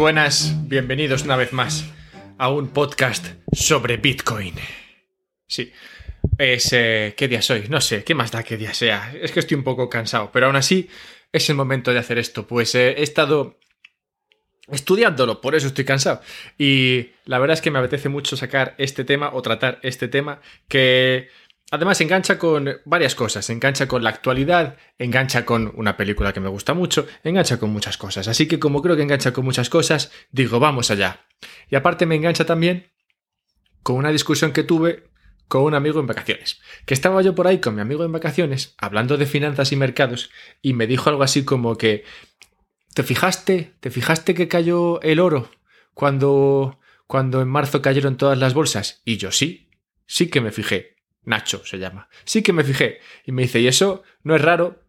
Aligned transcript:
buenas, 0.00 0.54
bienvenidos 0.66 1.24
una 1.24 1.36
vez 1.36 1.52
más 1.52 1.84
a 2.38 2.48
un 2.48 2.68
podcast 2.68 3.26
sobre 3.52 3.98
Bitcoin. 3.98 4.54
Sí, 5.46 5.70
es... 6.38 6.72
eh, 6.72 7.12
¿Qué 7.14 7.28
día 7.28 7.42
soy? 7.42 7.68
No 7.68 7.82
sé, 7.82 8.02
¿qué 8.02 8.14
más 8.14 8.30
da 8.30 8.42
qué 8.42 8.56
día 8.56 8.72
sea? 8.72 9.12
Es 9.20 9.30
que 9.30 9.40
estoy 9.40 9.58
un 9.58 9.62
poco 9.62 9.90
cansado, 9.90 10.30
pero 10.32 10.46
aún 10.46 10.56
así 10.56 10.88
es 11.32 11.50
el 11.50 11.56
momento 11.56 11.92
de 11.92 11.98
hacer 11.98 12.16
esto, 12.16 12.46
pues 12.46 12.74
eh, 12.74 12.94
he 12.96 13.02
estado 13.02 13.58
estudiándolo, 14.68 15.42
por 15.42 15.54
eso 15.54 15.66
estoy 15.66 15.84
cansado. 15.84 16.22
Y 16.56 17.10
la 17.26 17.38
verdad 17.38 17.52
es 17.52 17.60
que 17.60 17.70
me 17.70 17.78
apetece 17.78 18.08
mucho 18.08 18.38
sacar 18.38 18.74
este 18.78 19.04
tema 19.04 19.28
o 19.34 19.42
tratar 19.42 19.80
este 19.82 20.08
tema 20.08 20.40
que 20.66 21.28
además 21.70 22.00
engancha 22.00 22.38
con 22.38 22.80
varias 22.84 23.14
cosas. 23.14 23.48
Engancha 23.50 23.88
con 23.88 24.02
la 24.02 24.10
actualidad, 24.10 24.76
engancha 24.98 25.44
con 25.44 25.72
una 25.76 25.96
película 25.96 26.32
que 26.32 26.40
me 26.40 26.48
gusta 26.48 26.74
mucho, 26.74 27.06
engancha 27.24 27.58
con 27.58 27.70
muchas 27.70 27.96
cosas. 27.96 28.28
Así 28.28 28.46
que 28.46 28.58
como 28.58 28.82
creo 28.82 28.96
que 28.96 29.02
engancha 29.02 29.32
con 29.32 29.44
muchas 29.44 29.70
cosas, 29.70 30.12
digo, 30.30 30.60
vamos 30.60 30.90
allá. 30.90 31.26
Y 31.68 31.76
aparte 31.76 32.06
me 32.06 32.16
engancha 32.16 32.44
también 32.44 32.90
con 33.82 33.96
una 33.96 34.10
discusión 34.10 34.52
que 34.52 34.64
tuve 34.64 35.04
con 35.48 35.62
un 35.62 35.74
amigo 35.74 36.00
en 36.00 36.06
vacaciones. 36.06 36.60
Que 36.86 36.94
estaba 36.94 37.22
yo 37.22 37.34
por 37.34 37.46
ahí 37.46 37.58
con 37.58 37.74
mi 37.74 37.80
amigo 37.80 38.04
en 38.04 38.12
vacaciones, 38.12 38.74
hablando 38.78 39.16
de 39.16 39.26
finanzas 39.26 39.72
y 39.72 39.76
mercados, 39.76 40.30
y 40.62 40.74
me 40.74 40.86
dijo 40.86 41.10
algo 41.10 41.22
así 41.22 41.44
como 41.44 41.76
que 41.76 42.04
¿Te 42.94 43.04
fijaste? 43.04 43.74
¿Te 43.80 43.90
fijaste 43.90 44.34
que 44.34 44.48
cayó 44.48 45.00
el 45.02 45.20
oro 45.20 45.50
cuando, 45.94 46.78
cuando 47.06 47.40
en 47.40 47.48
marzo 47.48 47.82
cayeron 47.82 48.16
todas 48.16 48.38
las 48.38 48.52
bolsas? 48.52 49.00
Y 49.04 49.16
yo 49.16 49.30
sí, 49.30 49.70
sí 50.06 50.28
que 50.28 50.40
me 50.40 50.50
fijé. 50.50 50.96
Nacho 51.24 51.62
se 51.64 51.78
llama. 51.78 52.08
Sí 52.24 52.42
que 52.42 52.52
me 52.52 52.64
fijé. 52.64 53.00
Y 53.26 53.32
me 53.32 53.42
dice, 53.42 53.60
¿y 53.60 53.68
eso 53.68 54.02
no 54.22 54.34
es 54.34 54.42
raro? 54.42 54.82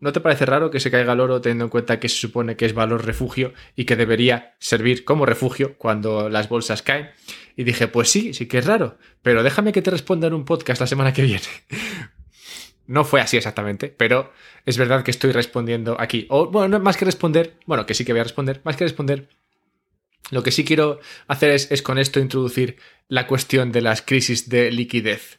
¿No 0.00 0.12
te 0.12 0.20
parece 0.20 0.44
raro 0.44 0.70
que 0.70 0.80
se 0.80 0.90
caiga 0.90 1.12
el 1.12 1.20
oro 1.20 1.40
teniendo 1.40 1.64
en 1.64 1.70
cuenta 1.70 1.98
que 1.98 2.08
se 2.08 2.16
supone 2.16 2.56
que 2.56 2.66
es 2.66 2.74
valor 2.74 3.06
refugio 3.06 3.54
y 3.74 3.84
que 3.84 3.96
debería 3.96 4.54
servir 4.58 5.04
como 5.04 5.24
refugio 5.24 5.78
cuando 5.78 6.28
las 6.28 6.48
bolsas 6.48 6.82
caen? 6.82 7.10
Y 7.56 7.64
dije, 7.64 7.88
pues 7.88 8.10
sí, 8.10 8.34
sí 8.34 8.46
que 8.46 8.58
es 8.58 8.66
raro, 8.66 8.98
pero 9.22 9.42
déjame 9.42 9.72
que 9.72 9.82
te 9.82 9.90
responda 9.90 10.26
en 10.26 10.34
un 10.34 10.44
podcast 10.44 10.80
la 10.80 10.86
semana 10.86 11.12
que 11.12 11.22
viene. 11.22 11.42
No 12.86 13.04
fue 13.04 13.22
así 13.22 13.38
exactamente, 13.38 13.88
pero 13.88 14.30
es 14.66 14.76
verdad 14.76 15.04
que 15.04 15.10
estoy 15.10 15.32
respondiendo 15.32 15.98
aquí. 15.98 16.26
O, 16.28 16.50
bueno, 16.50 16.68
no, 16.68 16.84
más 16.84 16.98
que 16.98 17.06
responder, 17.06 17.56
bueno, 17.64 17.86
que 17.86 17.94
sí 17.94 18.04
que 18.04 18.12
voy 18.12 18.20
a 18.20 18.24
responder, 18.24 18.60
más 18.62 18.76
que 18.76 18.84
responder, 18.84 19.30
lo 20.30 20.42
que 20.42 20.50
sí 20.50 20.66
quiero 20.66 21.00
hacer 21.26 21.52
es, 21.52 21.72
es 21.72 21.80
con 21.80 21.96
esto 21.96 22.20
introducir 22.20 22.76
la 23.08 23.26
cuestión 23.26 23.72
de 23.72 23.80
las 23.80 24.02
crisis 24.02 24.50
de 24.50 24.70
liquidez 24.70 25.38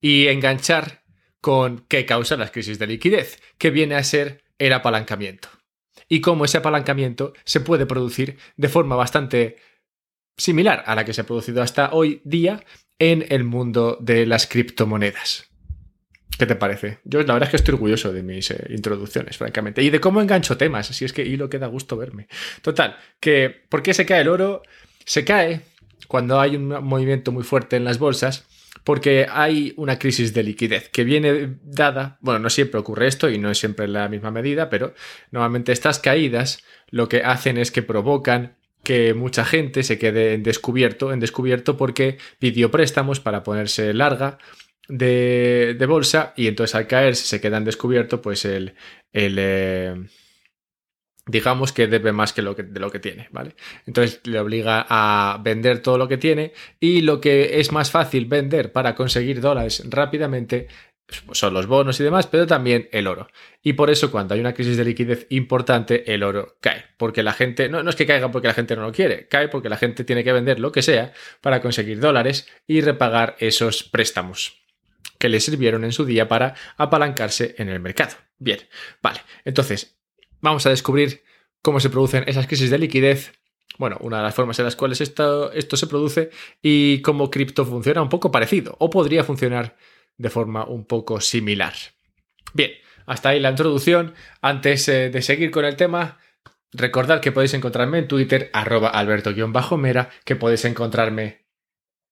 y 0.00 0.28
enganchar 0.28 1.02
con 1.40 1.84
qué 1.88 2.06
causa 2.06 2.36
las 2.36 2.50
crisis 2.50 2.78
de 2.78 2.86
liquidez, 2.86 3.40
que 3.58 3.70
viene 3.70 3.94
a 3.94 4.04
ser 4.04 4.44
el 4.58 4.72
apalancamiento. 4.72 5.48
Y 6.08 6.20
cómo 6.20 6.44
ese 6.44 6.58
apalancamiento 6.58 7.32
se 7.44 7.60
puede 7.60 7.86
producir 7.86 8.36
de 8.56 8.68
forma 8.68 8.96
bastante 8.96 9.56
similar 10.36 10.82
a 10.86 10.94
la 10.94 11.04
que 11.04 11.12
se 11.12 11.20
ha 11.20 11.26
producido 11.26 11.62
hasta 11.62 11.90
hoy 11.92 12.20
día 12.24 12.64
en 12.98 13.26
el 13.28 13.44
mundo 13.44 13.96
de 14.00 14.26
las 14.26 14.46
criptomonedas. 14.46 15.50
¿Qué 16.38 16.46
te 16.46 16.56
parece? 16.56 17.00
Yo 17.04 17.22
la 17.22 17.34
verdad 17.34 17.48
es 17.48 17.50
que 17.50 17.56
estoy 17.56 17.74
orgulloso 17.74 18.12
de 18.12 18.22
mis 18.22 18.50
eh, 18.50 18.66
introducciones, 18.70 19.36
francamente. 19.36 19.82
Y 19.82 19.90
de 19.90 20.00
cómo 20.00 20.22
engancho 20.22 20.56
temas, 20.56 20.90
así 20.90 21.04
es 21.04 21.12
que 21.12 21.22
hilo 21.22 21.50
que 21.50 21.58
da 21.58 21.66
gusto 21.66 21.96
verme. 21.96 22.28
Total, 22.62 22.96
que 23.20 23.50
¿por 23.68 23.82
qué 23.82 23.92
se 23.92 24.06
cae 24.06 24.22
el 24.22 24.28
oro? 24.28 24.62
Se 25.04 25.24
cae 25.24 25.60
cuando 26.08 26.40
hay 26.40 26.56
un 26.56 26.68
movimiento 26.68 27.30
muy 27.30 27.44
fuerte 27.44 27.76
en 27.76 27.84
las 27.84 27.98
bolsas, 27.98 28.46
porque 28.84 29.26
hay 29.30 29.74
una 29.76 29.98
crisis 29.98 30.32
de 30.34 30.42
liquidez 30.42 30.88
que 30.88 31.04
viene 31.04 31.56
dada, 31.62 32.18
bueno, 32.20 32.40
no 32.40 32.50
siempre 32.50 32.80
ocurre 32.80 33.06
esto 33.06 33.30
y 33.30 33.38
no 33.38 33.50
es 33.50 33.58
siempre 33.58 33.88
la 33.88 34.08
misma 34.08 34.30
medida, 34.30 34.70
pero 34.70 34.94
normalmente 35.30 35.72
estas 35.72 35.98
caídas 35.98 36.64
lo 36.90 37.08
que 37.08 37.22
hacen 37.22 37.58
es 37.58 37.70
que 37.70 37.82
provocan 37.82 38.56
que 38.82 39.14
mucha 39.14 39.44
gente 39.44 39.82
se 39.82 39.98
quede 39.98 40.34
en 40.34 40.42
descubierto, 40.42 41.12
en 41.12 41.20
descubierto 41.20 41.76
porque 41.76 42.18
pidió 42.38 42.70
préstamos 42.70 43.20
para 43.20 43.42
ponerse 43.42 43.92
larga 43.92 44.38
de, 44.88 45.76
de, 45.78 45.86
bolsa 45.86 46.32
y 46.36 46.46
entonces 46.48 46.74
al 46.74 46.86
caer 46.86 47.14
si 47.14 47.26
se 47.26 47.40
queda 47.40 47.58
en 47.58 47.64
descubierto 47.64 48.22
pues 48.22 48.44
el, 48.44 48.74
el 49.12 49.36
eh, 49.38 49.94
digamos 51.30 51.72
que 51.72 51.86
debe 51.86 52.12
más 52.12 52.32
que 52.32 52.42
lo 52.42 52.56
que, 52.56 52.62
de 52.62 52.80
lo 52.80 52.90
que 52.90 52.98
tiene, 52.98 53.28
¿vale? 53.30 53.54
Entonces 53.86 54.20
le 54.24 54.38
obliga 54.38 54.86
a 54.88 55.38
vender 55.42 55.80
todo 55.80 55.98
lo 55.98 56.08
que 56.08 56.18
tiene 56.18 56.52
y 56.78 57.02
lo 57.02 57.20
que 57.20 57.60
es 57.60 57.72
más 57.72 57.90
fácil 57.90 58.26
vender 58.26 58.72
para 58.72 58.94
conseguir 58.94 59.40
dólares 59.40 59.82
rápidamente 59.88 60.68
son 61.32 61.54
los 61.54 61.66
bonos 61.66 61.98
y 61.98 62.04
demás, 62.04 62.26
pero 62.26 62.46
también 62.46 62.88
el 62.92 63.06
oro. 63.06 63.28
Y 63.62 63.72
por 63.72 63.90
eso 63.90 64.10
cuando 64.10 64.34
hay 64.34 64.40
una 64.40 64.54
crisis 64.54 64.76
de 64.76 64.84
liquidez 64.84 65.26
importante, 65.30 66.12
el 66.14 66.22
oro 66.22 66.56
cae. 66.60 66.84
Porque 66.96 67.22
la 67.22 67.32
gente, 67.32 67.68
no, 67.68 67.82
no, 67.82 67.90
es 67.90 67.96
que 67.96 68.06
caiga 68.06 68.30
porque 68.30 68.48
la 68.48 68.54
gente 68.54 68.76
no 68.76 68.82
lo 68.82 68.92
quiere, 68.92 69.26
cae 69.28 69.48
porque 69.48 69.68
la 69.68 69.76
gente 69.76 70.04
tiene 70.04 70.24
que 70.24 70.32
vender 70.32 70.60
lo 70.60 70.72
que 70.72 70.82
sea 70.82 71.12
para 71.40 71.60
conseguir 71.60 71.98
dólares 72.00 72.48
y 72.66 72.80
repagar 72.80 73.36
esos 73.40 73.82
préstamos 73.82 74.60
que 75.18 75.28
le 75.28 75.40
sirvieron 75.40 75.84
en 75.84 75.92
su 75.92 76.04
día 76.04 76.28
para 76.28 76.54
apalancarse 76.76 77.54
en 77.58 77.68
el 77.68 77.80
mercado. 77.80 78.16
Bien, 78.38 78.60
vale. 79.02 79.20
Entonces, 79.44 79.99
vamos 80.40 80.66
a 80.66 80.70
descubrir 80.70 81.22
cómo 81.62 81.80
se 81.80 81.90
producen 81.90 82.24
esas 82.26 82.46
crisis 82.46 82.70
de 82.70 82.78
liquidez. 82.78 83.32
Bueno, 83.78 83.96
una 84.00 84.18
de 84.18 84.24
las 84.24 84.34
formas 84.34 84.58
en 84.58 84.64
las 84.64 84.76
cuales 84.76 85.00
esto, 85.00 85.52
esto 85.52 85.76
se 85.76 85.86
produce 85.86 86.30
y 86.60 87.00
cómo 87.02 87.30
cripto 87.30 87.64
funciona 87.64 88.02
un 88.02 88.08
poco 88.08 88.30
parecido 88.30 88.76
o 88.78 88.90
podría 88.90 89.24
funcionar 89.24 89.76
de 90.18 90.30
forma 90.30 90.64
un 90.64 90.84
poco 90.84 91.20
similar. 91.20 91.72
Bien, 92.52 92.72
hasta 93.06 93.30
ahí 93.30 93.40
la 93.40 93.50
introducción. 93.50 94.14
Antes 94.42 94.88
eh, 94.88 95.10
de 95.10 95.22
seguir 95.22 95.50
con 95.50 95.64
el 95.64 95.76
tema, 95.76 96.18
recordad 96.72 97.20
que 97.20 97.32
podéis 97.32 97.54
encontrarme 97.54 97.98
en 97.98 98.08
Twitter, 98.08 98.50
arroba 98.52 98.90
alberto-mera, 98.90 100.10
que 100.24 100.36
podéis 100.36 100.64
encontrarme, 100.64 101.46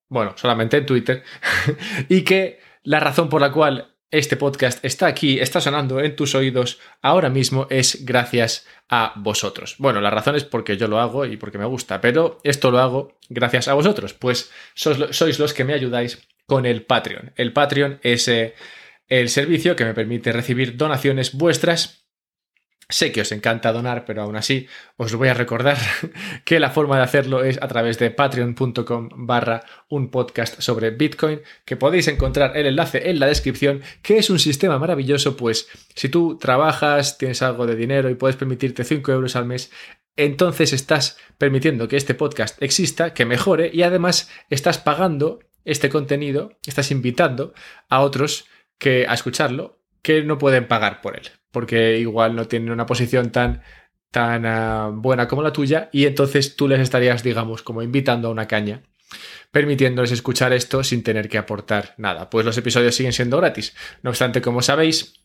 bueno, 0.08 0.34
solamente 0.36 0.78
en 0.78 0.86
Twitter, 0.86 1.22
y 2.08 2.22
que 2.22 2.60
la 2.82 3.00
razón 3.00 3.28
por 3.28 3.40
la 3.40 3.52
cual 3.52 3.97
este 4.10 4.36
podcast 4.36 4.84
está 4.84 5.06
aquí, 5.06 5.38
está 5.38 5.60
sonando 5.60 6.00
en 6.00 6.16
tus 6.16 6.34
oídos 6.34 6.80
ahora 7.02 7.28
mismo 7.28 7.66
es 7.68 8.04
gracias 8.04 8.66
a 8.88 9.12
vosotros. 9.16 9.76
Bueno, 9.78 10.00
la 10.00 10.10
razón 10.10 10.36
es 10.36 10.44
porque 10.44 10.76
yo 10.76 10.88
lo 10.88 10.98
hago 10.98 11.26
y 11.26 11.36
porque 11.36 11.58
me 11.58 11.66
gusta, 11.66 12.00
pero 12.00 12.38
esto 12.42 12.70
lo 12.70 12.78
hago 12.78 13.18
gracias 13.28 13.68
a 13.68 13.74
vosotros, 13.74 14.14
pues 14.14 14.50
sois, 14.74 15.38
los 15.38 15.52
que 15.52 15.64
me 15.64 15.74
ayudáis 15.74 16.26
con 16.46 16.64
el 16.64 16.82
Patreon. 16.86 17.32
El 17.36 17.52
Patreon 17.52 18.00
es 18.02 18.28
eh, 18.28 18.54
el 19.08 19.28
servicio 19.28 19.76
que 19.76 19.84
me 19.84 19.94
permite 19.94 20.32
recibir 20.32 20.76
donaciones 20.76 21.34
vuestras 21.34 22.07
Sé 22.90 23.12
que 23.12 23.20
os 23.20 23.32
encanta 23.32 23.70
donar, 23.70 24.06
pero 24.06 24.22
aún 24.22 24.36
así 24.36 24.66
os 24.96 25.14
voy 25.14 25.28
a 25.28 25.34
recordar 25.34 25.76
que 26.46 26.58
la 26.58 26.70
forma 26.70 26.96
de 26.96 27.02
hacerlo 27.02 27.44
es 27.44 27.60
a 27.60 27.68
través 27.68 27.98
de 27.98 28.10
patreon.com 28.10 29.10
barra 29.12 29.60
un 29.90 30.10
podcast 30.10 30.62
sobre 30.62 30.90
Bitcoin, 30.90 31.42
que 31.66 31.76
podéis 31.76 32.08
encontrar 32.08 32.56
el 32.56 32.64
enlace 32.64 33.10
en 33.10 33.20
la 33.20 33.26
descripción, 33.26 33.82
que 34.00 34.16
es 34.16 34.30
un 34.30 34.38
sistema 34.38 34.78
maravilloso, 34.78 35.36
pues 35.36 35.68
si 35.94 36.08
tú 36.08 36.38
trabajas, 36.38 37.18
tienes 37.18 37.42
algo 37.42 37.66
de 37.66 37.76
dinero 37.76 38.08
y 38.08 38.14
puedes 38.14 38.36
permitirte 38.36 38.84
5 38.84 39.12
euros 39.12 39.36
al 39.36 39.44
mes, 39.44 39.70
entonces 40.16 40.72
estás 40.72 41.18
permitiendo 41.36 41.88
que 41.88 41.96
este 41.96 42.14
podcast 42.14 42.60
exista, 42.62 43.12
que 43.12 43.26
mejore 43.26 43.70
y 43.70 43.82
además 43.82 44.30
estás 44.48 44.78
pagando 44.78 45.40
este 45.66 45.90
contenido, 45.90 46.58
estás 46.64 46.90
invitando 46.90 47.52
a 47.90 48.00
otros 48.00 48.46
que 48.78 49.06
a 49.06 49.12
escucharlo 49.12 49.77
que 50.08 50.22
no 50.22 50.38
pueden 50.38 50.66
pagar 50.66 51.02
por 51.02 51.16
él 51.16 51.28
porque 51.50 51.98
igual 51.98 52.34
no 52.34 52.46
tienen 52.46 52.70
una 52.70 52.86
posición 52.86 53.30
tan, 53.30 53.62
tan 54.10 54.46
uh, 54.46 55.00
buena 55.00 55.28
como 55.28 55.42
la 55.42 55.52
tuya 55.52 55.88
y 55.92 56.06
entonces 56.06 56.56
tú 56.56 56.68
les 56.68 56.80
estarías, 56.80 57.22
digamos, 57.22 57.62
como 57.62 57.82
invitando 57.82 58.28
a 58.28 58.30
una 58.30 58.48
caña 58.48 58.82
permitiéndoles 59.50 60.12
escuchar 60.12 60.52
esto 60.52 60.84
sin 60.84 61.02
tener 61.02 61.28
que 61.28 61.38
aportar 61.38 61.94
nada. 61.96 62.28
Pues 62.28 62.44
los 62.44 62.56
episodios 62.58 62.94
siguen 62.94 63.12
siendo 63.12 63.38
gratis. 63.38 63.74
No 64.02 64.10
obstante, 64.10 64.42
como 64.42 64.60
sabéis, 64.60 65.24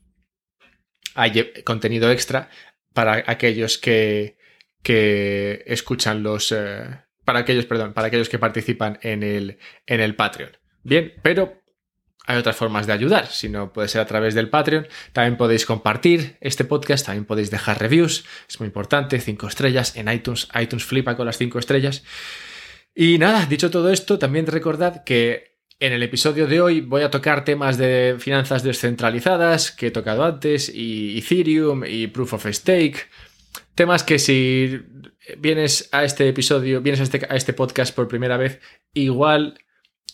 hay 1.15 1.53
contenido 1.63 2.09
extra 2.09 2.49
para 2.93 3.23
aquellos 3.27 3.77
que, 3.77 4.37
que 4.81 5.63
escuchan 5.65 6.23
los... 6.23 6.53
Eh, 6.53 6.83
para 7.25 7.39
aquellos, 7.39 7.65
perdón, 7.65 7.93
para 7.93 8.07
aquellos 8.07 8.29
que 8.29 8.39
participan 8.39 8.99
en 9.01 9.23
el, 9.23 9.59
en 9.85 9.99
el 9.99 10.15
Patreon. 10.15 10.57
Bien, 10.83 11.13
pero 11.21 11.62
hay 12.25 12.37
otras 12.37 12.55
formas 12.55 12.87
de 12.87 12.93
ayudar, 12.93 13.27
si 13.27 13.49
no 13.49 13.73
puede 13.73 13.87
ser 13.87 14.01
a 14.01 14.05
través 14.05 14.33
del 14.33 14.49
Patreon. 14.49 14.87
También 15.11 15.37
podéis 15.37 15.65
compartir 15.65 16.37
este 16.39 16.63
podcast, 16.63 17.05
también 17.05 17.25
podéis 17.25 17.51
dejar 17.51 17.79
reviews, 17.79 18.25
es 18.47 18.59
muy 18.59 18.67
importante, 18.67 19.19
cinco 19.19 19.47
estrellas 19.47 19.95
en 19.95 20.07
iTunes, 20.07 20.47
iTunes 20.59 20.85
flipa 20.85 21.17
con 21.17 21.25
las 21.25 21.37
cinco 21.37 21.59
estrellas. 21.59 22.03
Y 22.95 23.17
nada, 23.17 23.45
dicho 23.45 23.71
todo 23.71 23.91
esto, 23.91 24.19
también 24.19 24.47
recordad 24.47 25.03
que 25.03 25.53
en 25.79 25.91
el 25.91 26.03
episodio 26.03 26.47
de 26.47 26.61
hoy 26.61 26.79
voy 26.79 27.01
a 27.01 27.11
tocar 27.11 27.43
temas 27.43 27.77
de 27.77 28.15
finanzas 28.19 28.63
descentralizadas 28.63 29.71
que 29.71 29.87
he 29.87 29.91
tocado 29.91 30.23
antes, 30.23 30.69
y 30.73 31.17
Ethereum 31.17 31.83
y 31.85 32.07
Proof 32.07 32.35
of 32.35 32.47
Stake. 32.47 33.07
Temas 33.75 34.03
que 34.03 34.17
si 34.17 34.79
vienes 35.37 35.89
a 35.91 36.05
este 36.05 36.29
episodio, 36.29 36.81
vienes 36.81 37.01
a 37.01 37.03
este, 37.03 37.27
a 37.29 37.35
este 37.35 37.53
podcast 37.53 37.93
por 37.93 38.07
primera 38.07 38.37
vez, 38.37 38.61
igual 38.93 39.59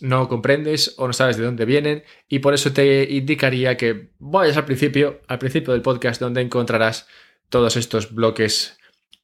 no 0.01 0.27
comprendes 0.27 0.95
o 0.97 1.07
no 1.07 1.13
sabes 1.13 1.37
de 1.37 1.45
dónde 1.45 1.65
vienen 1.65 2.03
y 2.27 2.39
por 2.39 2.53
eso 2.53 2.71
te 2.71 3.03
indicaría 3.09 3.77
que 3.77 4.11
vayas 4.19 4.57
al 4.57 4.65
principio, 4.65 5.21
al 5.27 5.39
principio 5.39 5.73
del 5.73 5.81
podcast 5.81 6.21
donde 6.21 6.41
encontrarás 6.41 7.07
todos 7.49 7.75
estos 7.75 8.13
bloques 8.13 8.77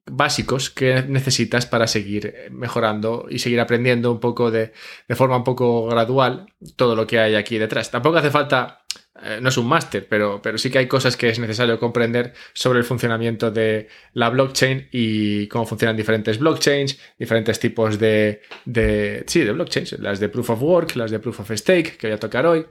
básicos 0.06 0.69
que 0.69 1.04
necesitas 1.04 1.66
para 1.66 1.88
seguir 1.88 2.50
mejorando 2.51 3.25
y 3.30 3.39
seguir 3.39 3.60
aprendiendo 3.60 4.12
un 4.12 4.19
poco 4.19 4.51
de, 4.51 4.72
de 5.07 5.16
forma 5.16 5.38
un 5.38 5.44
poco 5.44 5.88
gradual 5.88 6.54
todo 6.75 6.95
lo 6.95 7.07
que 7.07 7.19
hay 7.19 7.36
aquí 7.36 7.57
detrás. 7.57 7.89
Tampoco 7.89 8.18
hace 8.18 8.30
falta 8.30 8.86
eh, 9.24 9.40
no 9.42 9.48
es 9.48 9.58
un 9.58 9.68
máster, 9.68 10.08
pero, 10.10 10.42
pero 10.42 10.58
sí 10.58 10.70
que 10.70 10.80
hay 10.80 10.88
cosas 10.88 11.16
que 11.16 11.30
es 11.30 11.40
necesario 11.40 11.80
comprender 11.80 12.34
sobre 12.54 12.80
el 12.80 12.86
funcionamiento 12.86 13.50
de 13.50 13.88
la 14.14 14.30
blockchain 14.30 14.90
y 14.92 15.48
cómo 15.48 15.66
funcionan 15.66 15.96
diferentes 15.96 16.38
blockchains, 16.38 17.00
diferentes 17.18 17.60
tipos 17.60 17.98
de, 17.98 18.42
de, 18.66 19.24
sí, 19.26 19.42
de 19.42 19.54
blockchains, 19.54 19.94
las 20.00 20.20
de 20.20 20.28
proof 20.28 20.50
of 20.50 20.62
work, 20.62 20.96
las 20.98 21.12
de 21.12 21.20
proof 21.20 21.40
of 21.40 21.52
stake, 21.52 21.98
que 21.98 22.08
voy 22.08 22.16
a 22.16 22.20
tocar 22.20 22.46
hoy. 22.46 22.66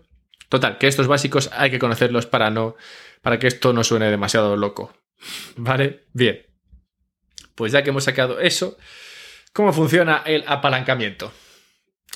Total, 0.50 0.76
que 0.76 0.86
estos 0.86 1.06
básicos 1.06 1.50
hay 1.54 1.70
que 1.70 1.78
conocerlos 1.78 2.26
para 2.26 2.50
no, 2.50 2.76
para 3.22 3.38
que 3.38 3.46
esto 3.46 3.72
no 3.72 3.82
suene 3.82 4.10
demasiado 4.10 4.54
loco. 4.56 4.92
¿Vale? 5.56 6.04
Bien. 6.12 6.44
Pues 7.54 7.72
ya 7.72 7.82
que 7.82 7.90
hemos 7.90 8.04
sacado 8.04 8.38
eso, 8.40 8.76
¿cómo 9.54 9.72
funciona 9.72 10.22
el 10.26 10.44
apalancamiento? 10.46 11.32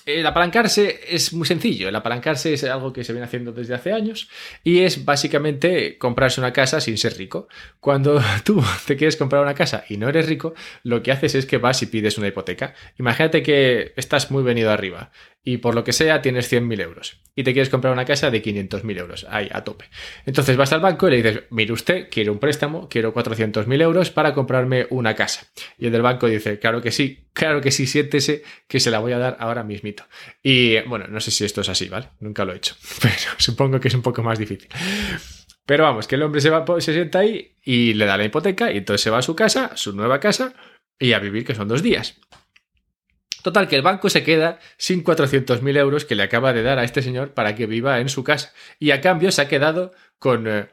El 0.08 0.26
apalancarse 0.26 1.00
es 1.10 1.34
muy 1.34 1.46
sencillo. 1.46 1.86
El 1.90 1.94
apalancarse 1.94 2.54
es 2.54 2.64
algo 2.64 2.94
que 2.94 3.04
se 3.04 3.12
viene 3.12 3.26
haciendo 3.26 3.52
desde 3.52 3.74
hace 3.74 3.92
años 3.92 4.30
y 4.64 4.78
es 4.78 5.04
básicamente 5.04 5.98
comprarse 5.98 6.40
una 6.40 6.54
casa 6.54 6.80
sin 6.80 6.96
ser 6.96 7.18
rico. 7.18 7.46
Cuando 7.78 8.18
tú 8.44 8.64
te 8.86 8.96
quieres 8.96 9.16
comprar 9.16 9.42
una 9.42 9.52
casa 9.52 9.84
y 9.86 9.98
no 9.98 10.08
eres 10.08 10.26
rico, 10.26 10.54
lo 10.82 11.02
que 11.02 11.12
haces 11.12 11.34
es 11.34 11.44
que 11.44 11.58
vas 11.58 11.82
y 11.82 11.86
pides 11.86 12.16
una 12.16 12.28
hipoteca. 12.28 12.72
Imagínate 12.98 13.42
que 13.42 13.92
estás 13.96 14.30
muy 14.30 14.42
venido 14.42 14.70
arriba 14.70 15.10
y 15.44 15.58
por 15.58 15.74
lo 15.74 15.84
que 15.84 15.92
sea 15.92 16.22
tienes 16.22 16.50
100.000 16.50 16.80
euros 16.82 17.20
y 17.34 17.44
te 17.44 17.52
quieres 17.52 17.68
comprar 17.68 17.92
una 17.92 18.04
casa 18.04 18.30
de 18.30 18.42
500.000 18.42 18.98
euros, 18.98 19.26
ahí 19.30 19.48
a 19.52 19.62
tope. 19.62 19.84
Entonces 20.26 20.56
vas 20.56 20.72
al 20.72 20.80
banco 20.80 21.06
y 21.06 21.10
le 21.10 21.16
dices, 21.18 21.42
mire 21.50 21.72
usted, 21.72 22.08
quiero 22.10 22.32
un 22.32 22.38
préstamo, 22.38 22.88
quiero 22.88 23.14
400.000 23.14 23.80
euros 23.80 24.10
para 24.10 24.34
comprarme 24.34 24.86
una 24.90 25.14
casa. 25.14 25.46
Y 25.78 25.86
el 25.86 25.92
del 25.92 26.02
banco 26.02 26.26
dice, 26.26 26.58
claro 26.58 26.82
que 26.82 26.90
sí, 26.90 27.26
claro 27.32 27.60
que 27.60 27.70
sí, 27.70 27.86
siéntese 27.86 28.42
que 28.66 28.80
se 28.80 28.90
la 28.90 28.98
voy 28.98 29.12
a 29.12 29.18
dar 29.18 29.36
ahora 29.38 29.62
Y 30.42 30.80
bueno, 30.82 31.06
no 31.08 31.20
sé 31.20 31.30
si 31.30 31.44
esto 31.44 31.60
es 31.60 31.68
así, 31.68 31.88
¿vale? 31.88 32.08
Nunca 32.20 32.44
lo 32.44 32.52
he 32.52 32.56
hecho, 32.56 32.74
pero 33.02 33.14
supongo 33.38 33.80
que 33.80 33.88
es 33.88 33.94
un 33.94 34.02
poco 34.02 34.22
más 34.22 34.38
difícil. 34.38 34.68
Pero 35.66 35.84
vamos, 35.84 36.08
que 36.08 36.14
el 36.14 36.22
hombre 36.22 36.40
se, 36.40 36.50
va, 36.50 36.64
se 36.80 36.94
sienta 36.94 37.18
ahí 37.18 37.56
y 37.62 37.92
le 37.94 38.06
da 38.06 38.16
la 38.16 38.24
hipoteca 38.24 38.72
y 38.72 38.78
entonces 38.78 39.02
se 39.02 39.10
va 39.10 39.18
a 39.18 39.22
su 39.22 39.36
casa, 39.36 39.72
su 39.76 39.92
nueva 39.94 40.18
casa, 40.18 40.54
y 40.98 41.12
a 41.12 41.18
vivir 41.18 41.44
que 41.44 41.54
son 41.54 41.68
dos 41.68 41.82
días. 41.82 42.16
Total, 43.42 43.68
que 43.68 43.76
el 43.76 43.82
banco 43.82 44.10
se 44.10 44.24
queda 44.24 44.58
sin 44.76 45.04
400.000 45.04 45.76
euros 45.76 46.04
que 46.04 46.14
le 46.14 46.22
acaba 46.22 46.52
de 46.52 46.62
dar 46.62 46.78
a 46.78 46.84
este 46.84 47.02
señor 47.02 47.34
para 47.34 47.54
que 47.54 47.66
viva 47.66 48.00
en 48.00 48.08
su 48.08 48.24
casa. 48.24 48.52
Y 48.78 48.90
a 48.90 49.00
cambio 49.00 49.30
se 49.30 49.42
ha 49.42 49.48
quedado 49.48 49.92
con 50.18 50.48
eh, 50.48 50.68